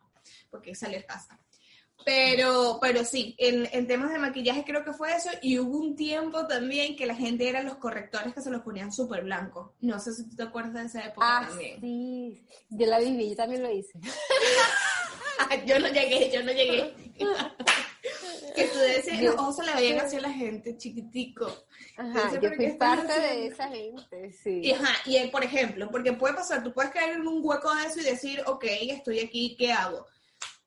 porque 0.50 0.74
sale 0.74 1.04
casa. 1.04 1.38
Pero, 2.04 2.78
pero 2.80 3.04
sí, 3.04 3.34
en, 3.38 3.68
en, 3.72 3.86
temas 3.86 4.12
de 4.12 4.18
maquillaje 4.18 4.64
creo 4.64 4.84
que 4.84 4.92
fue 4.92 5.14
eso. 5.14 5.30
Y 5.42 5.58
hubo 5.58 5.78
un 5.78 5.96
tiempo 5.96 6.46
también 6.46 6.96
que 6.96 7.06
la 7.06 7.14
gente 7.14 7.48
eran 7.48 7.66
los 7.66 7.76
correctores 7.76 8.34
que 8.34 8.40
se 8.40 8.50
los 8.50 8.62
ponían 8.62 8.92
súper 8.92 9.24
blancos. 9.24 9.70
No 9.80 9.98
sé 9.98 10.14
si 10.14 10.28
tú 10.28 10.36
te 10.36 10.42
acuerdas 10.44 10.74
de 10.74 10.84
esa 10.98 11.08
época 11.08 11.26
ah, 11.28 11.46
también. 11.48 11.80
Sí, 11.80 12.42
yo 12.70 12.86
la 12.86 12.98
viví, 12.98 13.30
yo 13.30 13.36
también 13.36 13.62
lo 13.62 13.70
hice. 13.70 13.98
yo 15.66 15.78
no 15.78 15.88
llegué, 15.88 16.30
yo 16.32 16.42
no 16.42 16.52
llegué. 16.52 16.94
que 18.54 18.64
tú 18.64 18.78
decías, 18.78 19.22
los 19.22 19.34
ojos 19.36 19.56
se 19.56 19.64
le 19.64 19.74
veían 19.74 20.00
así 20.00 20.16
a 20.16 20.20
la 20.20 20.32
gente, 20.32 20.76
chiquitico. 20.76 21.52
Ajá, 21.96 22.40
yo 22.40 22.50
fui 22.52 22.72
parte 22.72 23.12
de 23.20 23.46
esa 23.46 23.68
gente, 23.68 24.32
sí. 24.32 24.60
Y, 24.62 24.72
ajá, 24.72 24.90
y 25.04 25.28
por 25.28 25.44
ejemplo, 25.44 25.90
porque 25.90 26.12
puede 26.12 26.34
pasar, 26.34 26.62
tú 26.62 26.72
puedes 26.72 26.90
caer 26.90 27.16
en 27.16 27.26
un 27.26 27.40
hueco 27.42 27.74
de 27.74 27.86
eso 27.86 28.00
y 28.00 28.04
decir, 28.04 28.42
ok, 28.46 28.64
estoy 28.88 29.20
aquí, 29.20 29.56
¿qué 29.58 29.72
hago? 29.72 30.06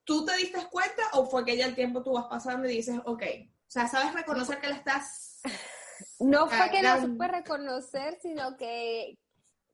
¿Tú 0.03 0.25
te 0.25 0.35
diste 0.35 0.59
cuenta 0.69 1.03
o 1.13 1.25
fue 1.25 1.45
que 1.45 1.57
ya 1.57 1.65
el 1.65 1.75
tiempo 1.75 2.03
tú 2.03 2.13
vas 2.13 2.25
pasando 2.25 2.67
y 2.67 2.75
dices, 2.75 2.99
ok, 3.05 3.23
o 3.23 3.71
sea, 3.73 3.87
sabes 3.87 4.13
reconocer 4.13 4.59
que 4.59 4.69
la 4.69 4.75
estás... 4.75 5.41
No 6.19 6.47
fue 6.47 6.69
que 6.69 6.81
la 6.81 7.01
supe 7.01 7.27
reconocer, 7.27 8.17
sino 8.21 8.57
que 8.57 9.17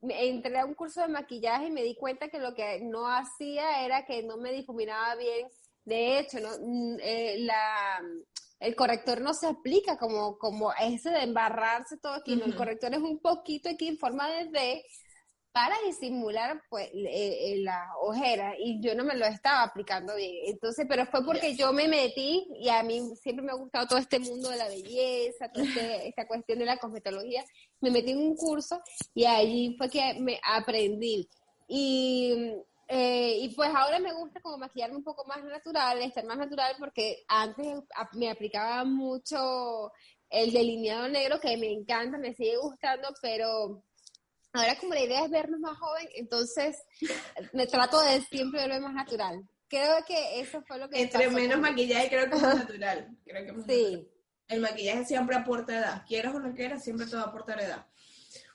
entré 0.02 0.58
a 0.58 0.64
un 0.64 0.74
curso 0.74 1.00
de 1.00 1.08
maquillaje 1.08 1.66
y 1.66 1.70
me 1.70 1.82
di 1.82 1.96
cuenta 1.96 2.28
que 2.28 2.38
lo 2.38 2.54
que 2.54 2.80
no 2.82 3.08
hacía 3.08 3.84
era 3.84 4.04
que 4.04 4.22
no 4.22 4.36
me 4.36 4.52
difuminaba 4.52 5.14
bien. 5.16 5.48
De 5.84 6.18
hecho, 6.18 6.38
¿no? 6.40 6.50
Mm, 6.60 6.98
eh, 7.00 7.36
la, 7.40 8.00
el 8.60 8.76
corrector 8.76 9.20
no 9.20 9.34
se 9.34 9.46
aplica 9.46 9.96
como, 9.96 10.38
como 10.38 10.72
ese 10.74 11.10
de 11.10 11.22
embarrarse 11.22 11.96
todo 11.96 12.14
aquí, 12.14 12.36
¿no? 12.36 12.44
El 12.44 12.54
corrector 12.54 12.92
es 12.94 13.00
un 13.00 13.18
poquito 13.18 13.70
aquí 13.70 13.88
en 13.88 13.98
forma 13.98 14.28
de 14.28 14.48
D, 14.50 14.84
para 15.52 15.74
disimular 15.84 16.62
pues 16.68 16.88
eh, 16.94 17.56
la 17.58 17.92
ojera 18.00 18.54
y 18.58 18.80
yo 18.80 18.94
no 18.94 19.04
me 19.04 19.16
lo 19.16 19.26
estaba 19.26 19.62
aplicando 19.62 20.14
bien. 20.14 20.32
Entonces, 20.46 20.86
pero 20.88 21.06
fue 21.06 21.24
porque 21.24 21.56
yo 21.56 21.72
me 21.72 21.88
metí 21.88 22.46
y 22.60 22.68
a 22.68 22.82
mí 22.82 23.00
siempre 23.16 23.44
me 23.44 23.52
ha 23.52 23.56
gustado 23.56 23.86
todo 23.86 23.98
este 23.98 24.20
mundo 24.20 24.48
de 24.50 24.56
la 24.56 24.68
belleza, 24.68 25.50
toda 25.52 25.66
este, 25.66 26.08
esta 26.08 26.26
cuestión 26.26 26.58
de 26.58 26.66
la 26.66 26.78
cosmetología. 26.78 27.44
Me 27.80 27.90
metí 27.90 28.12
en 28.12 28.18
un 28.18 28.36
curso 28.36 28.80
y 29.14 29.24
allí 29.24 29.74
fue 29.76 29.90
que 29.90 30.14
me 30.20 30.40
aprendí. 30.44 31.28
Y, 31.66 32.54
eh, 32.88 33.38
y 33.40 33.48
pues 33.54 33.70
ahora 33.74 33.98
me 33.98 34.12
gusta 34.12 34.40
como 34.40 34.58
maquillarme 34.58 34.96
un 34.96 35.04
poco 35.04 35.24
más 35.26 35.42
natural, 35.44 36.00
estar 36.02 36.24
más 36.24 36.38
natural 36.38 36.74
porque 36.78 37.24
antes 37.28 37.66
me 38.14 38.30
aplicaba 38.30 38.84
mucho 38.84 39.90
el 40.28 40.52
delineado 40.52 41.08
negro 41.08 41.40
que 41.40 41.56
me 41.56 41.72
encanta, 41.72 42.18
me 42.18 42.34
sigue 42.34 42.56
gustando, 42.56 43.08
pero 43.20 43.82
Ahora 44.52 44.76
como 44.78 44.94
la 44.94 45.00
idea 45.00 45.24
es 45.24 45.30
vernos 45.30 45.60
más 45.60 45.78
joven, 45.78 46.08
entonces 46.14 46.82
me 47.52 47.66
trato 47.66 48.00
de 48.00 48.20
siempre 48.22 48.60
verme 48.66 48.80
más 48.80 48.94
natural. 48.94 49.48
Creo 49.68 50.04
que 50.04 50.40
eso 50.40 50.60
fue 50.62 50.78
lo 50.78 50.88
que... 50.88 51.00
Entre 51.00 51.30
menos 51.30 51.60
maquillaje 51.60 52.08
creo 52.08 52.28
que 52.28 52.36
es 52.36 52.42
más 52.42 52.56
natural. 52.56 53.16
Creo 53.24 53.54
que 53.54 53.62
sí. 53.72 54.08
El 54.48 54.60
maquillaje 54.60 55.04
siempre 55.04 55.36
aporta 55.36 55.78
edad. 55.78 56.04
Quieras 56.08 56.34
o 56.34 56.40
no 56.40 56.52
quieras, 56.54 56.82
siempre 56.82 57.06
te 57.06 57.14
va 57.14 57.22
a 57.22 57.26
aportar 57.26 57.60
edad. 57.60 57.86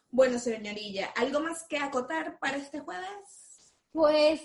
Bueno, 0.10 0.38
señorilla, 0.39 1.13
¿algo 1.15 1.39
más 1.39 1.63
que 1.63 1.77
acotar 1.77 2.38
para 2.39 2.58
este 2.58 2.79
jueves? 2.81 3.71
Pues 3.93 4.41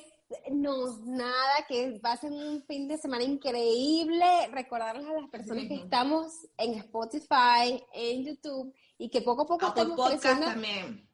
No, 0.53 0.97
nada, 1.05 1.67
que 1.69 1.99
pasen 2.01 2.33
un 2.33 2.63
fin 2.65 2.87
de 2.87 2.99
semana 2.99 3.25
increíble. 3.25 4.25
Recordarles 4.53 5.05
a 5.07 5.21
las 5.21 5.29
personas 5.29 5.65
que 5.67 5.75
estamos 5.75 6.33
en 6.57 6.75
Spotify, 6.75 7.85
en 7.93 8.25
YouTube 8.25 8.73
y 8.97 9.11
que 9.11 9.23
poco 9.23 9.43
a 9.43 9.47
poco 9.47 9.67
Apple 9.67 9.83
estamos 9.83 9.97
Podcast 9.97 10.23
creciendo. 10.23 10.47
también. 10.47 11.10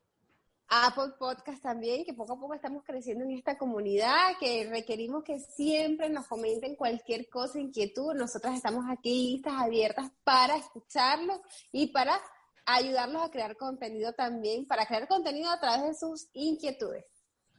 Apple 0.69 1.15
Podcast 1.19 1.63
también, 1.63 2.05
que 2.05 2.13
poco 2.13 2.33
a 2.35 2.41
poco 2.41 2.55
estamos 2.55 2.83
creciendo 2.85 3.25
en 3.25 3.33
esta 3.33 3.57
comunidad, 3.57 4.37
que 4.41 4.69
requerimos 4.69 5.23
que 5.23 5.39
siempre 5.39 6.09
nos 6.11 6.27
comenten 6.27 6.75
cualquier 6.75 7.29
cosa, 7.29 7.61
inquietud. 7.61 8.15
Nosotras 8.15 8.57
estamos 8.57 8.85
aquí 8.89 9.33
listas, 9.33 9.55
abiertas 9.55 10.11
para 10.25 10.57
escucharlos 10.57 11.39
y 11.71 11.89
para 11.89 12.21
ayudarlos 12.65 13.23
a 13.23 13.31
crear 13.31 13.57
contenido 13.57 14.13
también, 14.13 14.67
para 14.67 14.87
crear 14.87 15.07
contenido 15.07 15.51
a 15.51 15.61
través 15.61 15.85
de 15.85 15.95
sus 15.95 16.29
inquietudes. 16.33 17.05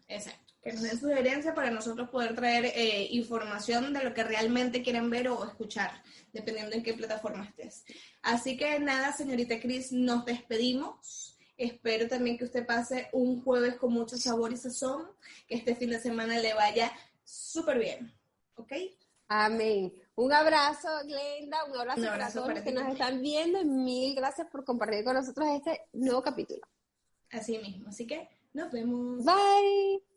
Exacto. 0.07 0.53
Que 0.61 0.73
nos 0.73 0.81
den 0.81 0.99
sugerencias 0.99 1.55
para 1.55 1.71
nosotros 1.71 2.09
poder 2.09 2.35
traer 2.35 2.65
eh, 2.65 3.07
información 3.11 3.93
de 3.93 4.03
lo 4.03 4.13
que 4.13 4.23
realmente 4.23 4.83
quieren 4.83 5.09
ver 5.09 5.29
o 5.29 5.45
escuchar, 5.45 6.03
dependiendo 6.33 6.75
en 6.75 6.83
qué 6.83 6.93
plataforma 6.93 7.45
estés. 7.45 7.85
Así 8.21 8.57
que 8.57 8.77
nada, 8.79 9.13
señorita 9.13 9.61
Cris, 9.61 9.93
nos 9.93 10.25
despedimos. 10.25 11.36
Espero 11.57 12.07
también 12.07 12.37
que 12.37 12.45
usted 12.45 12.65
pase 12.65 13.09
un 13.13 13.43
jueves 13.43 13.75
con 13.75 13.91
mucho 13.91 14.17
sabor 14.17 14.53
y 14.53 14.57
sazón, 14.57 15.07
que 15.47 15.55
este 15.55 15.75
fin 15.75 15.89
de 15.89 15.99
semana 15.99 16.39
le 16.39 16.53
vaya 16.53 16.91
súper 17.23 17.79
bien. 17.79 18.13
¿Ok? 18.55 18.73
Amén. 19.27 19.93
Un 20.15 20.33
abrazo, 20.33 20.87
Glenda, 21.03 21.65
un 21.65 21.77
abrazo, 21.77 22.01
Un 22.01 22.07
para 22.07 22.31
todos 22.31 22.47
para 22.47 22.55
los 22.55 22.63
que 22.63 22.71
nos 22.71 22.87
están 22.91 23.21
viendo 23.21 23.61
y 23.61 23.65
mil 23.65 24.15
gracias 24.15 24.47
por 24.47 24.63
compartir 24.63 25.03
con 25.03 25.15
nosotros 25.15 25.47
este 25.49 25.81
nuevo 25.93 26.21
capítulo. 26.21 26.61
Así 27.31 27.57
mismo. 27.57 27.89
Así 27.89 28.07
que 28.07 28.29
nos 28.53 28.71
vemos. 28.71 29.25
Bye. 29.25 30.16